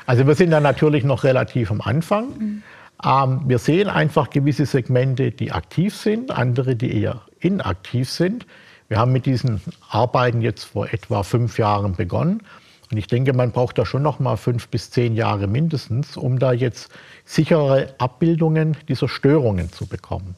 Also 0.07 0.27
wir 0.27 0.35
sind 0.35 0.51
da 0.51 0.61
natürlich 0.61 1.05
noch 1.05 1.25
relativ 1.25 1.71
am 1.71 1.81
Anfang. 1.81 2.29
Mhm. 2.39 2.62
Ähm, 3.05 3.41
wir 3.47 3.59
sehen 3.59 3.89
einfach 3.89 4.31
gewisse 4.31 4.67
Segmente, 4.67 5.31
die 5.31 5.53
aktiv 5.53 5.95
sind, 5.95 6.31
andere, 6.31 6.77
die 6.77 7.03
eher 7.03 7.23
inaktiv 7.41 8.11
sind. 8.11 8.47
Wir 8.89 8.99
haben 8.99 9.12
mit 9.12 9.27
diesen 9.27 9.61
Arbeiten 9.91 10.41
jetzt 10.41 10.65
vor 10.65 10.93
etwa 10.93 11.23
fünf 11.23 11.59
Jahren 11.59 11.95
begonnen. 11.97 12.43
Und 12.91 12.99
ich 12.99 13.09
denke, 13.09 13.33
man 13.33 13.51
braucht 13.51 13.79
da 13.79 13.85
schon 13.85 14.03
noch 14.03 14.21
mal 14.21 14.37
fünf 14.37 14.69
bis 14.69 14.91
zehn 14.91 15.17
Jahre 15.17 15.49
mindestens, 15.49 16.17
um 16.17 16.39
da 16.39 16.53
jetzt 16.53 16.89
sichere 17.25 17.95
Abbildungen 17.99 18.77
dieser 18.89 19.09
Störungen 19.09 19.73
zu 19.73 19.87
bekommen. 19.87 20.37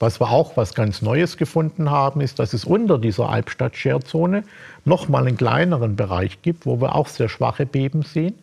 Was 0.00 0.20
wir 0.20 0.30
auch 0.30 0.56
was 0.56 0.74
ganz 0.74 1.02
Neues 1.02 1.36
gefunden 1.36 1.90
haben, 1.90 2.20
ist, 2.20 2.38
dass 2.38 2.52
es 2.52 2.64
unter 2.64 2.98
dieser 2.98 3.28
Albstadt-Scherzone 3.30 4.44
noch 4.84 5.08
mal 5.08 5.26
einen 5.26 5.36
kleineren 5.36 5.96
Bereich 5.96 6.40
gibt, 6.42 6.66
wo 6.66 6.80
wir 6.80 6.94
auch 6.94 7.08
sehr 7.08 7.28
schwache 7.28 7.66
Beben 7.66 8.02
sehen. 8.02 8.34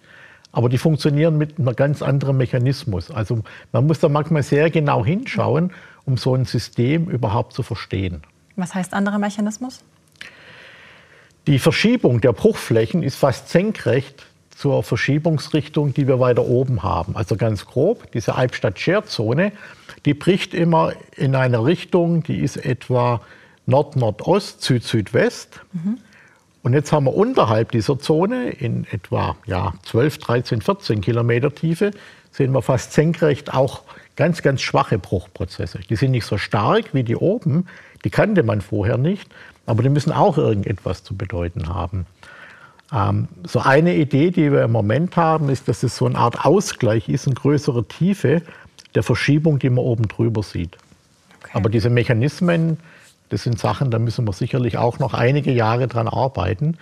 Aber 0.52 0.70
die 0.70 0.78
funktionieren 0.78 1.38
mit 1.38 1.58
einem 1.58 1.76
ganz 1.76 2.02
anderen 2.02 2.38
Mechanismus. 2.38 3.10
Also 3.10 3.39
man 3.72 3.88
muss 3.88 4.00
da 4.00 4.10
manchmal 4.10 4.44
sehr 4.44 4.70
genau 4.70 5.06
hinschauen, 5.06 5.72
um 6.06 6.18
so 6.18 6.36
ein 6.36 6.46
System 6.46 7.10
überhaupt 7.10 7.54
zu 7.54 7.63
verstehen. 7.63 8.22
Was 8.56 8.74
heißt 8.74 8.94
anderer 8.94 9.20
Mechanismus? 9.20 9.82
Die 11.48 11.60
Verschiebung 11.60 12.22
der 12.22 12.34
Bruchflächen 12.34 13.04
ist 13.04 13.15
fast 13.15 13.50
senkrecht 13.50 14.26
zur 14.56 14.84
Verschiebungsrichtung, 14.84 15.94
die 15.94 16.08
wir 16.08 16.20
weiter 16.20 16.46
oben 16.46 16.82
haben. 16.82 17.15
Also 17.15 17.36
ganz 17.36 17.65
grob, 17.65 18.12
diese 18.12 18.36
Albstadt-Scherzone, 18.36 19.52
die 20.06 20.13
bricht 20.13 20.54
immer 20.54 20.94
in 21.15 21.36
eine 21.36 21.65
Richtung, 21.65 22.24
die 22.24 22.39
ist 22.39 22.58
etwa 22.58 23.22
Nord-Nordost, 23.65 24.62
Süd-Südwest. 24.62 25.60
Mhm. 25.74 25.98
Und 26.63 26.74
jetzt 26.74 26.91
haben 26.91 27.06
wir 27.06 27.13
unterhalb 27.13 27.72
dieser 27.72 28.00
Zone 28.00 28.50
in 28.50 28.88
etwa 28.91 29.36
ja, 29.46 29.74
12, 29.84 30.18
13, 30.20 30.62
14 30.62 31.02
Kilometer 31.02 31.54
Tiefe, 31.54 31.91
sehen 32.32 32.52
wir 32.54 32.62
fast 32.62 32.94
senkrecht 32.94 33.54
auch 33.54 33.84
ganz, 34.15 34.41
ganz 34.41 34.62
schwache 34.62 34.98
Bruchprozesse. 34.98 35.80
Die 35.89 35.96
sind 35.96 36.12
nicht 36.12 36.26
so 36.26 36.38
stark 36.38 36.94
wie 36.94 37.04
die 37.04 37.15
oben, 37.15 37.68
die 38.04 38.10
kannte 38.10 38.44
man 38.44 38.62
vorher 38.62 38.98
nicht, 38.98 39.30
aber 39.65 39.84
die 39.84 39.89
müssen 39.89 40.12
auch 40.12 40.38
irgendetwas 40.38 41.04
zu 41.04 41.15
bedeuten 41.15 41.70
haben. 41.70 42.06
Ähm, 42.95 43.27
so 43.45 43.60
eine 43.60 43.95
Idee, 43.95 44.31
die 44.31 44.51
wir 44.51 44.63
im 44.63 44.71
Moment 44.71 45.17
haben, 45.17 45.49
ist, 45.49 45.67
dass 45.67 45.84
es 45.84 45.97
so 45.97 46.05
eine 46.05 46.17
Art 46.17 46.45
Ausgleich 46.45 47.10
ist, 47.10 47.27
eine 47.27 47.36
größere 47.36 47.86
Tiefe 47.86 48.41
der 48.95 49.03
Verschiebung, 49.03 49.60
die 49.60 49.69
man 49.69 49.84
oben 49.84 50.08
drüber 50.08 50.41
sieht. 50.41 50.77
Okay. 51.41 51.51
Aber 51.53 51.69
diese 51.69 51.89
Mechanismen, 51.89 52.77
das 53.29 53.43
sind 53.43 53.60
Sachen, 53.60 53.91
da 53.91 53.99
müssen 53.99 54.25
wir 54.25 54.34
sicherlich 54.34 54.77
auch 54.77 54.99
noch 54.99 55.13
einige 55.13 55.51
Jahre 55.51 55.88
dran 55.88 56.08
arbeiten 56.08 56.77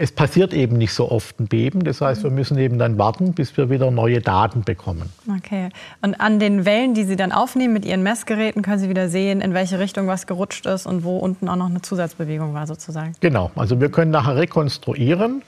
es 0.00 0.12
passiert 0.12 0.54
eben 0.54 0.78
nicht 0.78 0.92
so 0.92 1.10
oft 1.10 1.40
ein 1.40 1.48
Beben. 1.48 1.82
Das 1.82 2.00
heißt, 2.00 2.22
wir 2.22 2.30
müssen 2.30 2.56
eben 2.56 2.78
dann 2.78 2.98
warten, 2.98 3.32
bis 3.32 3.56
wir 3.56 3.68
wieder 3.68 3.90
neue 3.90 4.20
Daten 4.20 4.62
bekommen. 4.62 5.10
Okay. 5.36 5.70
Und 6.02 6.20
an 6.20 6.38
den 6.38 6.64
Wellen, 6.64 6.94
die 6.94 7.02
Sie 7.02 7.16
dann 7.16 7.32
aufnehmen 7.32 7.74
mit 7.74 7.84
Ihren 7.84 8.04
Messgeräten, 8.04 8.62
können 8.62 8.78
Sie 8.78 8.88
wieder 8.88 9.08
sehen, 9.08 9.40
in 9.40 9.54
welche 9.54 9.80
Richtung 9.80 10.06
was 10.06 10.28
gerutscht 10.28 10.66
ist 10.66 10.86
und 10.86 11.02
wo 11.02 11.18
unten 11.18 11.48
auch 11.48 11.56
noch 11.56 11.68
eine 11.68 11.82
Zusatzbewegung 11.82 12.54
war 12.54 12.68
sozusagen. 12.68 13.12
Genau. 13.20 13.50
Also 13.56 13.80
wir 13.80 13.90
können 13.90 14.12
nachher 14.12 14.36
rekonstruieren, 14.36 15.42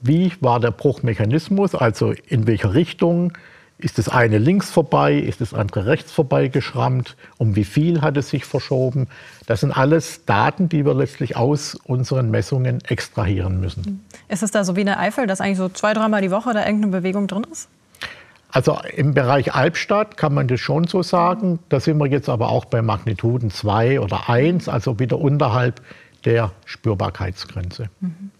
wie 0.00 0.32
war 0.40 0.60
der 0.60 0.70
Bruchmechanismus, 0.70 1.74
also 1.74 2.14
in 2.28 2.46
welcher 2.46 2.74
Richtung 2.74 3.32
ist 3.78 3.98
das 3.98 4.08
eine 4.08 4.38
links 4.38 4.70
vorbei? 4.70 5.14
Ist 5.14 5.40
das 5.40 5.54
andere 5.54 5.86
rechts 5.86 6.10
vorbei 6.10 6.48
geschrammt? 6.48 7.16
Um 7.36 7.54
wie 7.54 7.64
viel 7.64 8.00
hat 8.00 8.16
es 8.16 8.28
sich 8.30 8.44
verschoben? 8.44 9.06
Das 9.46 9.60
sind 9.60 9.70
alles 9.70 10.24
Daten, 10.24 10.68
die 10.68 10.84
wir 10.84 10.94
letztlich 10.94 11.36
aus 11.36 11.76
unseren 11.84 12.30
Messungen 12.30 12.80
extrahieren 12.84 13.60
müssen. 13.60 14.04
Ist 14.28 14.42
es 14.42 14.50
da 14.50 14.64
so 14.64 14.74
wie 14.74 14.80
in 14.80 14.86
der 14.86 14.98
Eifel, 14.98 15.28
dass 15.28 15.40
eigentlich 15.40 15.58
so 15.58 15.68
zwei, 15.68 15.94
dreimal 15.94 16.22
die 16.22 16.32
Woche 16.32 16.52
da 16.52 16.66
irgendeine 16.66 16.92
Bewegung 16.98 17.28
drin 17.28 17.46
ist? 17.52 17.68
Also 18.50 18.78
im 18.96 19.14
Bereich 19.14 19.54
Albstadt 19.54 20.16
kann 20.16 20.34
man 20.34 20.48
das 20.48 20.58
schon 20.58 20.84
so 20.84 21.02
sagen. 21.02 21.60
Da 21.68 21.78
sind 21.78 21.98
wir 21.98 22.06
jetzt 22.06 22.28
aber 22.28 22.48
auch 22.48 22.64
bei 22.64 22.82
Magnituden 22.82 23.50
2 23.50 24.00
oder 24.00 24.28
1, 24.28 24.68
also 24.68 24.98
wieder 24.98 25.18
unterhalb 25.18 25.82
der 26.24 26.50
Spürbarkeitsgrenze. 26.64 27.90
Mhm. 28.00 28.30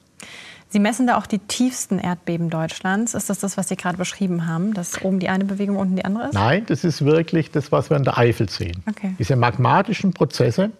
Sie 0.70 0.81
messen 0.81 1.07
da 1.07 1.16
auch 1.16 1.26
die 1.26 1.38
tiefsten 1.38 1.98
Erdbeben 1.98 2.50
Deutschlands. 2.50 3.14
Ist 3.14 3.31
das 3.31 3.38
das, 3.38 3.57
was 3.57 3.68
Sie 3.68 3.76
gerade 3.76 3.96
beschrieben 3.96 4.46
haben, 4.46 4.74
dass 4.74 5.02
oben 5.02 5.18
die 5.18 5.31
eine 5.31 5.44
Bewegung, 5.46 5.76
unten 5.76 5.96
die 5.96 6.04
andere 6.04 6.28
ist? 6.28 6.35
Nein, 6.35 6.66
das 6.66 6.85
ist 6.85 7.04
wirklich 7.04 7.50
das, 7.50 7.72
was 7.72 7.88
wir 7.88 7.96
in 7.96 8.04
der 8.04 8.18
Eifel 8.18 8.50
sehen. 8.50 8.83
Okay. 8.87 9.14
Diese 9.18 9.37
magmatischen 9.37 10.12
Prozesse, 10.12 10.70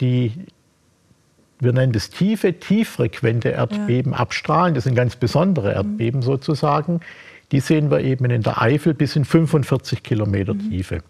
die 0.00 0.32
wir 1.58 1.72
nennen 1.72 1.92
das 1.92 2.10
tiefe, 2.10 2.58
tieffrequente 2.58 3.50
Erdbeben 3.50 4.12
ja. 4.12 4.18
abstrahlen, 4.18 4.74
das 4.74 4.84
sind 4.84 4.96
ganz 4.96 5.16
besondere 5.16 5.70
mhm. 5.70 5.76
Erdbeben 5.76 6.20
mhm. 6.20 6.24
sozusagen, 6.24 7.00
die 7.50 7.60
sehen 7.60 7.90
wir 7.90 8.00
eben 8.00 8.24
in 8.26 8.42
der 8.42 8.60
Eifel 8.60 8.94
bis 8.94 9.16
in 9.16 9.24
45 9.24 10.02
Kilometer 10.02 10.54
mhm. 10.54 10.70
Tiefe. 10.70 11.02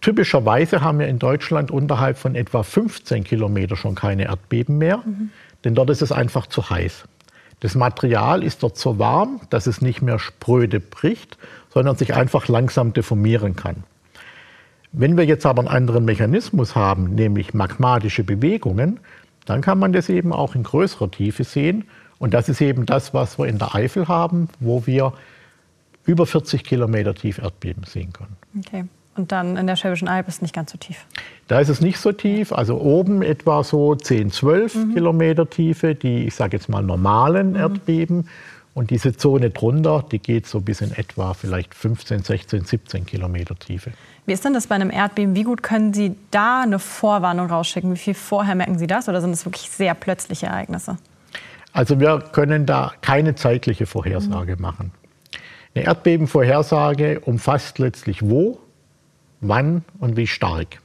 Typischerweise 0.00 0.80
haben 0.80 0.98
wir 0.98 1.08
in 1.08 1.18
Deutschland 1.18 1.70
unterhalb 1.70 2.16
von 2.16 2.36
etwa 2.36 2.62
15 2.62 3.24
Kilometer 3.24 3.76
schon 3.76 3.94
keine 3.94 4.24
Erdbeben 4.24 4.78
mehr. 4.78 4.98
Mhm 4.98 5.30
denn 5.64 5.74
dort 5.74 5.90
ist 5.90 6.02
es 6.02 6.12
einfach 6.12 6.46
zu 6.46 6.70
heiß. 6.70 7.04
Das 7.60 7.74
Material 7.74 8.42
ist 8.42 8.62
dort 8.62 8.76
so 8.76 8.98
warm, 8.98 9.40
dass 9.50 9.66
es 9.66 9.80
nicht 9.80 10.02
mehr 10.02 10.18
spröde 10.18 10.80
bricht, 10.80 11.38
sondern 11.72 11.96
sich 11.96 12.14
einfach 12.14 12.48
langsam 12.48 12.92
deformieren 12.92 13.54
kann. 13.54 13.84
Wenn 14.90 15.16
wir 15.16 15.24
jetzt 15.24 15.46
aber 15.46 15.60
einen 15.60 15.68
anderen 15.68 16.04
Mechanismus 16.04 16.74
haben, 16.74 17.14
nämlich 17.14 17.54
magmatische 17.54 18.24
Bewegungen, 18.24 19.00
dann 19.46 19.60
kann 19.60 19.78
man 19.78 19.92
das 19.92 20.08
eben 20.08 20.32
auch 20.32 20.54
in 20.54 20.64
größerer 20.64 21.10
Tiefe 21.10 21.44
sehen. 21.44 21.84
Und 22.18 22.34
das 22.34 22.48
ist 22.48 22.60
eben 22.60 22.84
das, 22.84 23.14
was 23.14 23.38
wir 23.38 23.46
in 23.46 23.58
der 23.58 23.74
Eifel 23.74 24.08
haben, 24.08 24.48
wo 24.60 24.86
wir 24.86 25.12
über 26.04 26.26
40 26.26 26.64
Kilometer 26.64 27.14
tief 27.14 27.38
Erdbeben 27.38 27.84
sehen 27.84 28.12
können. 28.12 28.36
Okay. 28.58 28.84
Und 29.14 29.30
dann 29.30 29.56
in 29.56 29.66
der 29.66 29.76
Schwäbischen 29.76 30.08
Alb 30.08 30.28
ist 30.28 30.36
es 30.36 30.42
nicht 30.42 30.54
ganz 30.54 30.72
so 30.72 30.78
tief. 30.78 31.04
Da 31.48 31.60
ist 31.60 31.68
es 31.68 31.80
nicht 31.80 31.98
so 31.98 32.12
tief. 32.12 32.52
Also 32.52 32.80
oben 32.80 33.22
etwa 33.22 33.62
so 33.62 33.94
10, 33.94 34.30
12 34.30 34.74
mhm. 34.74 34.94
Kilometer 34.94 35.48
Tiefe, 35.48 35.94
die, 35.94 36.26
ich 36.26 36.34
sage 36.34 36.56
jetzt 36.56 36.68
mal, 36.68 36.82
normalen 36.82 37.50
mhm. 37.50 37.56
Erdbeben. 37.56 38.28
Und 38.74 38.88
diese 38.88 39.14
Zone 39.14 39.50
drunter, 39.50 40.02
die 40.10 40.18
geht 40.18 40.46
so 40.46 40.60
bis 40.60 40.80
in 40.80 40.92
etwa 40.92 41.34
vielleicht 41.34 41.74
15, 41.74 42.22
16, 42.22 42.64
17 42.64 43.04
Kilometer 43.04 43.54
Tiefe. 43.54 43.92
Wie 44.24 44.32
ist 44.32 44.46
denn 44.46 44.54
das 44.54 44.68
bei 44.68 44.76
einem 44.76 44.90
Erdbeben? 44.90 45.34
Wie 45.34 45.42
gut 45.42 45.62
können 45.62 45.92
Sie 45.92 46.14
da 46.30 46.62
eine 46.62 46.78
Vorwarnung 46.78 47.48
rausschicken? 47.48 47.92
Wie 47.92 47.98
viel 47.98 48.14
vorher 48.14 48.54
merken 48.54 48.78
Sie 48.78 48.86
das? 48.86 49.10
Oder 49.10 49.20
sind 49.20 49.32
es 49.32 49.44
wirklich 49.44 49.68
sehr 49.68 49.94
plötzliche 49.94 50.46
Ereignisse? 50.46 50.96
Also 51.74 52.00
wir 52.00 52.20
können 52.32 52.64
da 52.64 52.92
keine 53.02 53.34
zeitliche 53.34 53.84
Vorhersage 53.84 54.56
mhm. 54.56 54.62
machen. 54.62 54.92
Eine 55.74 55.84
Erdbebenvorhersage 55.86 57.20
umfasst 57.20 57.78
letztlich 57.78 58.22
wo, 58.22 58.58
wann 59.42 59.84
und 59.98 60.16
wie 60.16 60.26
stark. 60.26 60.80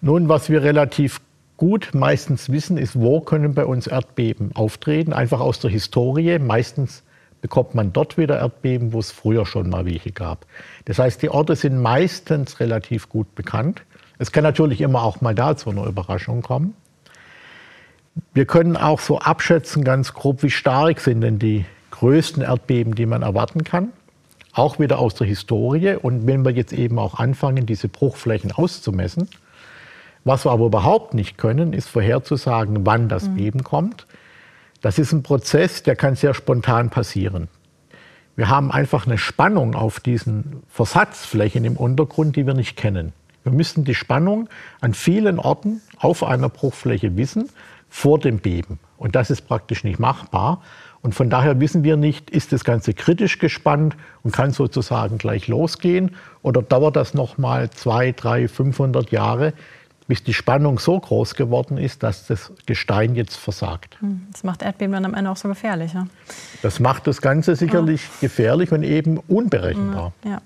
Nun, 0.00 0.28
was 0.28 0.48
wir 0.48 0.62
relativ 0.62 1.20
gut 1.56 1.90
meistens 1.92 2.50
wissen, 2.50 2.78
ist, 2.78 2.98
wo 2.98 3.20
können 3.20 3.54
bei 3.54 3.64
uns 3.64 3.86
Erdbeben 3.86 4.54
auftreten. 4.54 5.12
Einfach 5.12 5.40
aus 5.40 5.60
der 5.60 5.70
Historie. 5.70 6.38
Meistens 6.38 7.02
bekommt 7.40 7.74
man 7.74 7.92
dort 7.92 8.16
wieder 8.16 8.38
Erdbeben, 8.38 8.92
wo 8.92 9.00
es 9.00 9.10
früher 9.10 9.44
schon 9.44 9.68
mal 9.68 9.84
welche 9.84 10.12
gab. 10.12 10.46
Das 10.86 10.98
heißt, 10.98 11.22
die 11.22 11.30
Orte 11.30 11.56
sind 11.56 11.80
meistens 11.80 12.60
relativ 12.60 13.08
gut 13.08 13.34
bekannt. 13.34 13.82
Es 14.18 14.32
kann 14.32 14.44
natürlich 14.44 14.80
immer 14.80 15.02
auch 15.02 15.20
mal 15.20 15.34
da 15.34 15.56
zu 15.56 15.70
einer 15.70 15.86
Überraschung 15.86 16.42
kommen. 16.42 16.74
Wir 18.34 18.46
können 18.46 18.76
auch 18.76 18.98
so 18.98 19.18
abschätzen, 19.18 19.84
ganz 19.84 20.12
grob, 20.12 20.42
wie 20.42 20.50
stark 20.50 21.00
sind 21.00 21.20
denn 21.20 21.38
die 21.38 21.64
größten 21.92 22.42
Erdbeben, 22.42 22.94
die 22.94 23.06
man 23.06 23.22
erwarten 23.22 23.62
kann. 23.62 23.92
Auch 24.58 24.80
wieder 24.80 24.98
aus 24.98 25.14
der 25.14 25.28
Historie. 25.28 25.94
Und 25.94 26.26
wenn 26.26 26.44
wir 26.44 26.50
jetzt 26.50 26.72
eben 26.72 26.98
auch 26.98 27.20
anfangen, 27.20 27.64
diese 27.64 27.86
Bruchflächen 27.86 28.50
auszumessen, 28.50 29.28
was 30.24 30.44
wir 30.44 30.50
aber 30.50 30.66
überhaupt 30.66 31.14
nicht 31.14 31.38
können, 31.38 31.72
ist 31.72 31.88
vorherzusagen, 31.88 32.84
wann 32.84 33.08
das 33.08 33.28
mhm. 33.28 33.36
Beben 33.36 33.62
kommt. 33.62 34.08
Das 34.80 34.98
ist 34.98 35.12
ein 35.12 35.22
Prozess, 35.22 35.84
der 35.84 35.94
kann 35.94 36.16
sehr 36.16 36.34
spontan 36.34 36.90
passieren. 36.90 37.46
Wir 38.34 38.48
haben 38.48 38.72
einfach 38.72 39.06
eine 39.06 39.16
Spannung 39.16 39.76
auf 39.76 40.00
diesen 40.00 40.64
Versatzflächen 40.68 41.64
im 41.64 41.76
Untergrund, 41.76 42.34
die 42.34 42.44
wir 42.44 42.54
nicht 42.54 42.76
kennen. 42.76 43.12
Wir 43.44 43.52
müssen 43.52 43.84
die 43.84 43.94
Spannung 43.94 44.48
an 44.80 44.92
vielen 44.92 45.38
Orten 45.38 45.82
auf 45.98 46.24
einer 46.24 46.48
Bruchfläche 46.48 47.16
wissen 47.16 47.48
vor 47.88 48.18
dem 48.18 48.38
Beben. 48.40 48.80
Und 48.96 49.14
das 49.14 49.30
ist 49.30 49.42
praktisch 49.42 49.84
nicht 49.84 50.00
machbar. 50.00 50.62
Und 51.08 51.14
von 51.14 51.30
daher 51.30 51.58
wissen 51.58 51.84
wir 51.84 51.96
nicht, 51.96 52.28
ist 52.28 52.52
das 52.52 52.64
Ganze 52.64 52.92
kritisch 52.92 53.38
gespannt 53.38 53.96
und 54.24 54.30
kann 54.30 54.50
sozusagen 54.50 55.16
gleich 55.16 55.48
losgehen 55.48 56.14
oder 56.42 56.60
dauert 56.60 56.96
das 56.96 57.14
noch 57.14 57.38
mal 57.38 57.70
zwei, 57.70 58.12
drei, 58.12 58.46
500 58.46 59.10
Jahre, 59.10 59.54
bis 60.06 60.22
die 60.22 60.34
Spannung 60.34 60.78
so 60.78 61.00
groß 61.00 61.34
geworden 61.34 61.78
ist, 61.78 62.02
dass 62.02 62.26
das 62.26 62.52
Gestein 62.66 63.14
jetzt 63.14 63.36
versagt. 63.36 63.96
Hm, 64.00 64.26
das 64.30 64.44
macht 64.44 64.60
Erdbeben 64.60 64.92
dann 64.92 65.06
am 65.06 65.14
Ende 65.14 65.30
auch 65.30 65.38
so 65.38 65.48
gefährlich. 65.48 65.94
Ja? 65.94 66.08
Das 66.60 66.78
macht 66.78 67.06
das 67.06 67.22
Ganze 67.22 67.56
sicherlich 67.56 68.02
ja. 68.02 68.10
gefährlich 68.20 68.70
und 68.70 68.82
eben 68.82 69.16
unberechenbar. 69.16 70.12
Ja. 70.26 70.42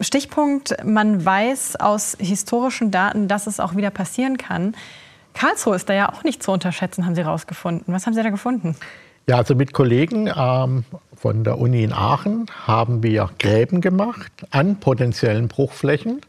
Stichpunkt, 0.00 0.74
man 0.86 1.22
weiß 1.22 1.76
aus 1.76 2.16
historischen 2.18 2.90
Daten, 2.90 3.28
dass 3.28 3.46
es 3.46 3.60
auch 3.60 3.76
wieder 3.76 3.90
passieren 3.90 4.38
kann. 4.38 4.74
Karlsruhe 5.34 5.76
ist 5.76 5.88
da 5.88 5.94
ja 5.94 6.12
auch 6.12 6.24
nicht 6.24 6.42
zu 6.42 6.52
unterschätzen, 6.52 7.06
haben 7.06 7.14
Sie 7.14 7.24
herausgefunden. 7.24 7.92
Was 7.92 8.06
haben 8.06 8.14
Sie 8.14 8.22
da 8.22 8.30
gefunden? 8.30 8.76
Ja, 9.28 9.36
also 9.36 9.54
mit 9.54 9.72
Kollegen 9.72 10.28
ähm, 10.34 10.84
von 11.14 11.44
der 11.44 11.58
Uni 11.58 11.84
in 11.84 11.92
Aachen 11.92 12.46
haben 12.66 13.02
wir 13.02 13.30
Gräben 13.38 13.80
gemacht 13.80 14.32
an 14.50 14.80
potenziellen 14.80 15.48
Bruchflächen. 15.48 16.20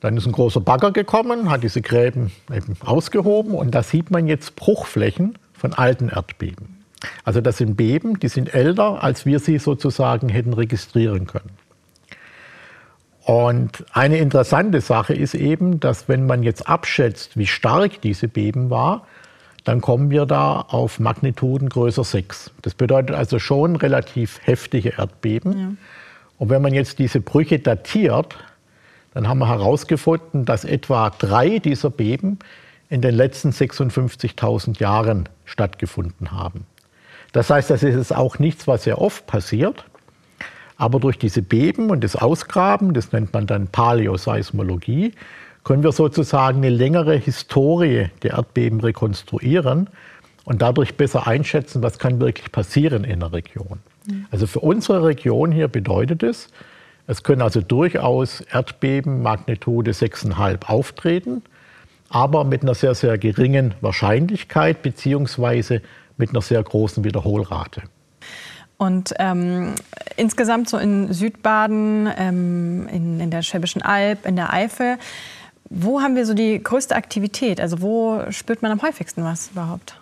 Dann 0.00 0.16
ist 0.16 0.26
ein 0.26 0.32
großer 0.32 0.60
Bagger 0.60 0.92
gekommen, 0.92 1.50
hat 1.50 1.62
diese 1.62 1.82
Gräben 1.82 2.32
eben 2.52 2.76
ausgehoben 2.84 3.52
und 3.52 3.74
da 3.74 3.82
sieht 3.82 4.10
man 4.10 4.26
jetzt 4.26 4.56
Bruchflächen 4.56 5.38
von 5.52 5.74
alten 5.74 6.08
Erdbeben. 6.08 6.84
Also 7.24 7.40
das 7.40 7.58
sind 7.58 7.76
Beben, 7.76 8.18
die 8.18 8.28
sind 8.28 8.54
älter, 8.54 9.02
als 9.02 9.26
wir 9.26 9.38
sie 9.38 9.58
sozusagen 9.58 10.28
hätten 10.28 10.52
registrieren 10.52 11.26
können. 11.26 11.50
Und 13.28 13.84
eine 13.92 14.16
interessante 14.16 14.80
Sache 14.80 15.12
ist 15.12 15.34
eben, 15.34 15.80
dass 15.80 16.08
wenn 16.08 16.24
man 16.24 16.42
jetzt 16.42 16.66
abschätzt, 16.66 17.36
wie 17.36 17.46
stark 17.46 18.00
diese 18.00 18.26
Beben 18.26 18.70
war, 18.70 19.06
dann 19.64 19.82
kommen 19.82 20.08
wir 20.08 20.24
da 20.24 20.62
auf 20.62 20.98
Magnituden 20.98 21.68
größer 21.68 22.04
6. 22.04 22.52
Das 22.62 22.72
bedeutet 22.72 23.14
also 23.14 23.38
schon 23.38 23.76
relativ 23.76 24.40
heftige 24.44 24.94
Erdbeben. 24.96 25.58
Ja. 25.58 25.68
Und 26.38 26.48
wenn 26.48 26.62
man 26.62 26.72
jetzt 26.72 27.00
diese 27.00 27.20
Brüche 27.20 27.58
datiert, 27.58 28.38
dann 29.12 29.28
haben 29.28 29.40
wir 29.40 29.48
herausgefunden, 29.48 30.46
dass 30.46 30.64
etwa 30.64 31.10
drei 31.10 31.58
dieser 31.58 31.90
Beben 31.90 32.38
in 32.88 33.02
den 33.02 33.14
letzten 33.14 33.50
56.000 33.50 34.80
Jahren 34.80 35.28
stattgefunden 35.44 36.32
haben. 36.32 36.64
Das 37.32 37.50
heißt, 37.50 37.68
das 37.68 37.82
ist 37.82 38.16
auch 38.16 38.38
nichts, 38.38 38.66
was 38.66 38.84
sehr 38.84 38.98
oft 38.98 39.26
passiert. 39.26 39.84
Aber 40.78 41.00
durch 41.00 41.18
diese 41.18 41.42
Beben 41.42 41.90
und 41.90 42.02
das 42.02 42.16
Ausgraben, 42.16 42.94
das 42.94 43.12
nennt 43.12 43.34
man 43.34 43.46
dann 43.46 43.66
Paläoseismologie, 43.66 45.12
können 45.64 45.82
wir 45.82 45.92
sozusagen 45.92 46.58
eine 46.58 46.70
längere 46.70 47.16
Historie 47.16 48.06
der 48.22 48.34
Erdbeben 48.34 48.80
rekonstruieren 48.80 49.90
und 50.44 50.62
dadurch 50.62 50.96
besser 50.96 51.26
einschätzen, 51.26 51.82
was 51.82 51.98
kann 51.98 52.20
wirklich 52.20 52.50
passieren 52.52 53.04
in 53.04 53.20
der 53.20 53.32
Region. 53.32 53.80
Mhm. 54.06 54.26
Also 54.30 54.46
für 54.46 54.60
unsere 54.60 55.04
Region 55.04 55.52
hier 55.52 55.68
bedeutet 55.68 56.22
es, 56.22 56.48
es 57.08 57.22
können 57.22 57.42
also 57.42 57.60
durchaus 57.60 58.42
Erdbeben 58.42 59.20
Magnitude 59.20 59.90
6,5 59.90 60.66
auftreten, 60.66 61.42
aber 62.08 62.44
mit 62.44 62.62
einer 62.62 62.74
sehr, 62.74 62.94
sehr 62.94 63.18
geringen 63.18 63.74
Wahrscheinlichkeit 63.80 64.82
beziehungsweise 64.82 65.82
mit 66.16 66.30
einer 66.30 66.42
sehr 66.42 66.62
großen 66.62 67.04
Wiederholrate. 67.04 67.82
Und 68.78 69.12
ähm, 69.18 69.74
insgesamt 70.16 70.68
so 70.68 70.78
in 70.78 71.12
Südbaden, 71.12 72.08
ähm, 72.16 72.88
in, 72.88 73.20
in 73.20 73.30
der 73.30 73.42
Schwäbischen 73.42 73.82
Alb, 73.82 74.24
in 74.24 74.36
der 74.36 74.52
Eifel, 74.52 74.98
wo 75.68 76.00
haben 76.00 76.16
wir 76.16 76.24
so 76.24 76.32
die 76.32 76.62
größte 76.62 76.94
Aktivität? 76.94 77.60
Also 77.60 77.82
wo 77.82 78.22
spürt 78.30 78.62
man 78.62 78.70
am 78.70 78.80
häufigsten 78.80 79.24
was 79.24 79.50
überhaupt? 79.50 80.00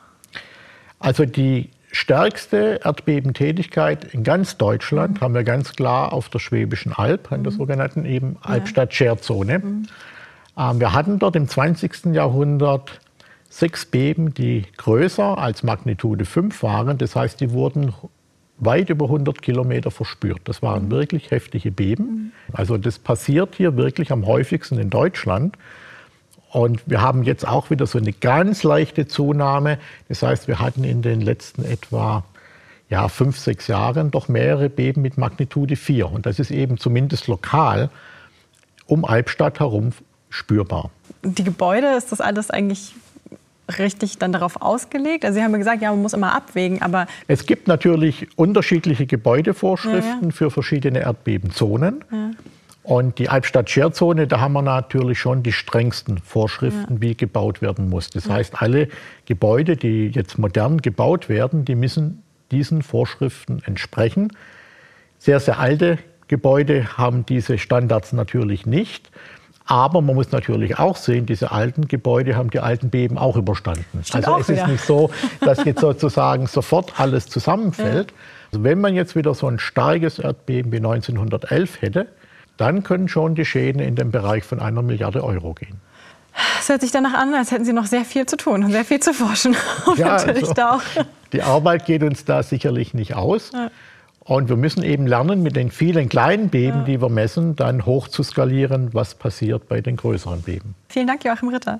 Also 0.98 1.24
die 1.24 1.70
stärkste 1.90 2.80
Erdbebentätigkeit 2.84 4.04
in 4.12 4.22
ganz 4.22 4.58
Deutschland 4.58 5.16
mhm. 5.16 5.20
haben 5.22 5.34
wir 5.34 5.44
ganz 5.44 5.72
klar 5.72 6.12
auf 6.12 6.28
der 6.28 6.38
Schwäbischen 6.38 6.92
Alb, 6.92 7.32
in 7.32 7.42
der 7.42 7.52
mhm. 7.52 7.56
sogenannten 7.56 8.04
eben 8.04 8.36
Albstadt-Scherzone. 8.42 9.58
Mhm. 9.58 9.86
Ähm, 10.58 10.80
wir 10.80 10.92
hatten 10.92 11.18
dort 11.18 11.36
im 11.36 11.48
20. 11.48 12.14
Jahrhundert 12.14 13.00
sechs 13.48 13.86
Beben, 13.86 14.34
die 14.34 14.64
größer 14.76 15.38
als 15.38 15.62
Magnitude 15.62 16.26
5 16.26 16.62
waren. 16.62 16.98
Das 16.98 17.16
heißt, 17.16 17.40
die 17.40 17.52
wurden 17.52 17.94
weit 18.58 18.90
über 18.90 19.06
100 19.06 19.42
Kilometer 19.42 19.90
verspürt. 19.90 20.40
Das 20.44 20.62
waren 20.62 20.90
wirklich 20.90 21.30
heftige 21.30 21.70
Beben. 21.70 22.32
Also 22.52 22.78
das 22.78 22.98
passiert 22.98 23.54
hier 23.56 23.76
wirklich 23.76 24.12
am 24.12 24.26
häufigsten 24.26 24.78
in 24.78 24.90
Deutschland. 24.90 25.56
Und 26.50 26.82
wir 26.86 27.02
haben 27.02 27.22
jetzt 27.22 27.46
auch 27.46 27.70
wieder 27.70 27.86
so 27.86 27.98
eine 27.98 28.12
ganz 28.12 28.62
leichte 28.62 29.06
Zunahme. 29.06 29.78
Das 30.08 30.22
heißt, 30.22 30.48
wir 30.48 30.58
hatten 30.58 30.84
in 30.84 31.02
den 31.02 31.20
letzten 31.20 31.64
etwa 31.64 32.24
ja, 32.88 33.08
fünf, 33.08 33.38
sechs 33.38 33.66
Jahren 33.66 34.10
doch 34.10 34.28
mehrere 34.28 34.70
Beben 34.70 35.02
mit 35.02 35.18
Magnitude 35.18 35.76
4. 35.76 36.10
Und 36.10 36.24
das 36.24 36.38
ist 36.38 36.50
eben 36.50 36.78
zumindest 36.78 37.26
lokal 37.26 37.90
um 38.86 39.04
Albstadt 39.04 39.60
herum 39.60 39.90
spürbar. 40.30 40.90
Die 41.22 41.44
Gebäude, 41.44 41.88
ist 41.96 42.12
das 42.12 42.20
alles 42.20 42.50
eigentlich 42.50 42.94
richtig 43.78 44.18
dann 44.18 44.32
darauf 44.32 44.62
ausgelegt? 44.62 45.24
Also 45.24 45.38
Sie 45.38 45.44
haben 45.44 45.52
gesagt, 45.52 45.82
ja, 45.82 45.90
man 45.90 46.02
muss 46.02 46.12
immer 46.12 46.34
abwägen, 46.34 46.82
aber... 46.82 47.06
Es 47.26 47.46
gibt 47.46 47.68
natürlich 47.68 48.28
unterschiedliche 48.36 49.06
Gebäudevorschriften 49.06 50.20
ja, 50.20 50.26
ja. 50.26 50.30
für 50.30 50.50
verschiedene 50.50 51.00
Erdbebenzonen. 51.00 52.04
Ja. 52.10 52.30
Und 52.86 53.18
die 53.18 53.28
Albstadt-Scherzone, 53.28 54.28
da 54.28 54.38
haben 54.38 54.52
wir 54.52 54.62
natürlich 54.62 55.18
schon 55.18 55.42
die 55.42 55.50
strengsten 55.50 56.18
Vorschriften, 56.18 57.02
wie 57.02 57.16
gebaut 57.16 57.60
werden 57.60 57.88
muss. 57.88 58.10
Das 58.10 58.28
heißt, 58.28 58.62
alle 58.62 58.88
Gebäude, 59.24 59.76
die 59.76 60.06
jetzt 60.06 60.38
modern 60.38 60.80
gebaut 60.80 61.28
werden, 61.28 61.64
die 61.64 61.74
müssen 61.74 62.22
diesen 62.52 62.82
Vorschriften 62.82 63.60
entsprechen. 63.64 64.32
Sehr, 65.18 65.40
sehr 65.40 65.58
alte 65.58 65.98
Gebäude 66.28 66.96
haben 66.96 67.26
diese 67.26 67.58
Standards 67.58 68.12
natürlich 68.12 68.66
nicht. 68.66 69.10
Aber 69.66 70.00
man 70.00 70.14
muss 70.14 70.30
natürlich 70.30 70.78
auch 70.78 70.96
sehen, 70.96 71.26
diese 71.26 71.50
alten 71.50 71.88
Gebäude 71.88 72.36
haben 72.36 72.50
die 72.50 72.60
alten 72.60 72.88
Beben 72.88 73.18
auch 73.18 73.36
überstanden. 73.36 74.04
Stimmt 74.04 74.14
also 74.14 74.36
auch, 74.36 74.40
es 74.40 74.48
ist 74.48 74.58
ja. 74.58 74.66
nicht 74.68 74.84
so, 74.84 75.10
dass 75.40 75.64
jetzt 75.64 75.80
sozusagen 75.80 76.46
sofort 76.46 76.98
alles 77.00 77.26
zusammenfällt. 77.26 78.10
Ja. 78.12 78.16
Also 78.52 78.64
wenn 78.64 78.80
man 78.80 78.94
jetzt 78.94 79.16
wieder 79.16 79.34
so 79.34 79.48
ein 79.48 79.58
starkes 79.58 80.20
Erdbeben 80.20 80.70
wie 80.70 80.76
1911 80.76 81.82
hätte, 81.82 82.06
dann 82.56 82.84
können 82.84 83.08
schon 83.08 83.34
die 83.34 83.44
Schäden 83.44 83.80
in 83.80 83.96
den 83.96 84.12
Bereich 84.12 84.44
von 84.44 84.60
einer 84.60 84.82
Milliarde 84.82 85.24
Euro 85.24 85.52
gehen. 85.54 85.80
Es 86.60 86.68
hört 86.68 86.82
sich 86.82 86.92
danach 86.92 87.14
an, 87.14 87.34
als 87.34 87.50
hätten 87.50 87.64
Sie 87.64 87.72
noch 87.72 87.86
sehr 87.86 88.04
viel 88.04 88.26
zu 88.26 88.36
tun 88.36 88.62
und 88.62 88.70
sehr 88.70 88.84
viel 88.84 89.00
zu 89.00 89.14
forschen. 89.14 89.56
ja, 89.96 90.16
also, 90.16 90.80
Die 91.32 91.42
Arbeit 91.42 91.86
geht 91.86 92.02
uns 92.02 92.24
da 92.24 92.42
sicherlich 92.42 92.94
nicht 92.94 93.14
aus. 93.14 93.50
Ja. 93.52 93.70
Und 94.26 94.48
wir 94.48 94.56
müssen 94.56 94.82
eben 94.82 95.06
lernen, 95.06 95.42
mit 95.42 95.54
den 95.54 95.70
vielen 95.70 96.08
kleinen 96.08 96.48
Beben, 96.48 96.78
ja. 96.78 96.84
die 96.84 97.00
wir 97.00 97.08
messen, 97.08 97.54
dann 97.54 97.86
hoch 97.86 98.08
zu 98.08 98.24
skalieren, 98.24 98.92
was 98.92 99.14
passiert 99.14 99.68
bei 99.68 99.80
den 99.80 99.96
größeren 99.96 100.42
Beben. 100.42 100.74
Vielen 100.88 101.06
Dank, 101.06 101.24
Joachim 101.24 101.48
Ritter. 101.48 101.78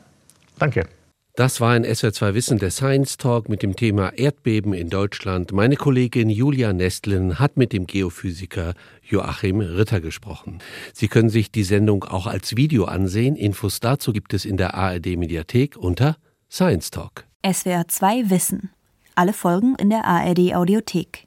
Danke. 0.59 0.87
Das 1.35 1.61
war 1.61 1.73
ein 1.73 1.85
SWR2 1.85 2.35
Wissen 2.35 2.59
der 2.59 2.71
Science 2.71 3.19
Talk 3.19 3.49
mit 3.49 3.63
dem 3.63 3.75
Thema 3.75 4.11
Erdbeben 4.17 4.73
in 4.73 4.89
Deutschland. 4.89 5.53
Meine 5.53 5.77
Kollegin 5.77 6.31
Julia 6.31 6.73
Nestlin 6.73 7.39
hat 7.39 7.57
mit 7.57 7.73
dem 7.73 7.87
Geophysiker 7.87 8.75
Joachim 9.03 9.61
Ritter 9.61 10.01
gesprochen. 10.01 10.61
Sie 10.95 11.09
können 11.09 11.29
sich 11.29 11.51
die 11.51 11.65
Sendung 11.65 12.05
auch 12.05 12.27
als 12.27 12.57
Video 12.57 12.85
ansehen. 12.85 13.37
Infos 13.37 13.81
dazu 13.81 14.13
gibt 14.13 14.33
es 14.33 14.45
in 14.45 14.57
der 14.57 14.75
ARD 14.75 15.19
Mediathek 15.19 15.77
unter 15.77 16.17
Science 16.51 16.91
Talk. 16.91 17.25
SWR2 17.45 18.31
Wissen. 18.31 18.71
Alle 19.17 19.33
Folgen 19.33 19.75
in 19.79 19.91
der 19.91 20.05
ARD 20.07 20.55
Audiothek. 20.55 21.27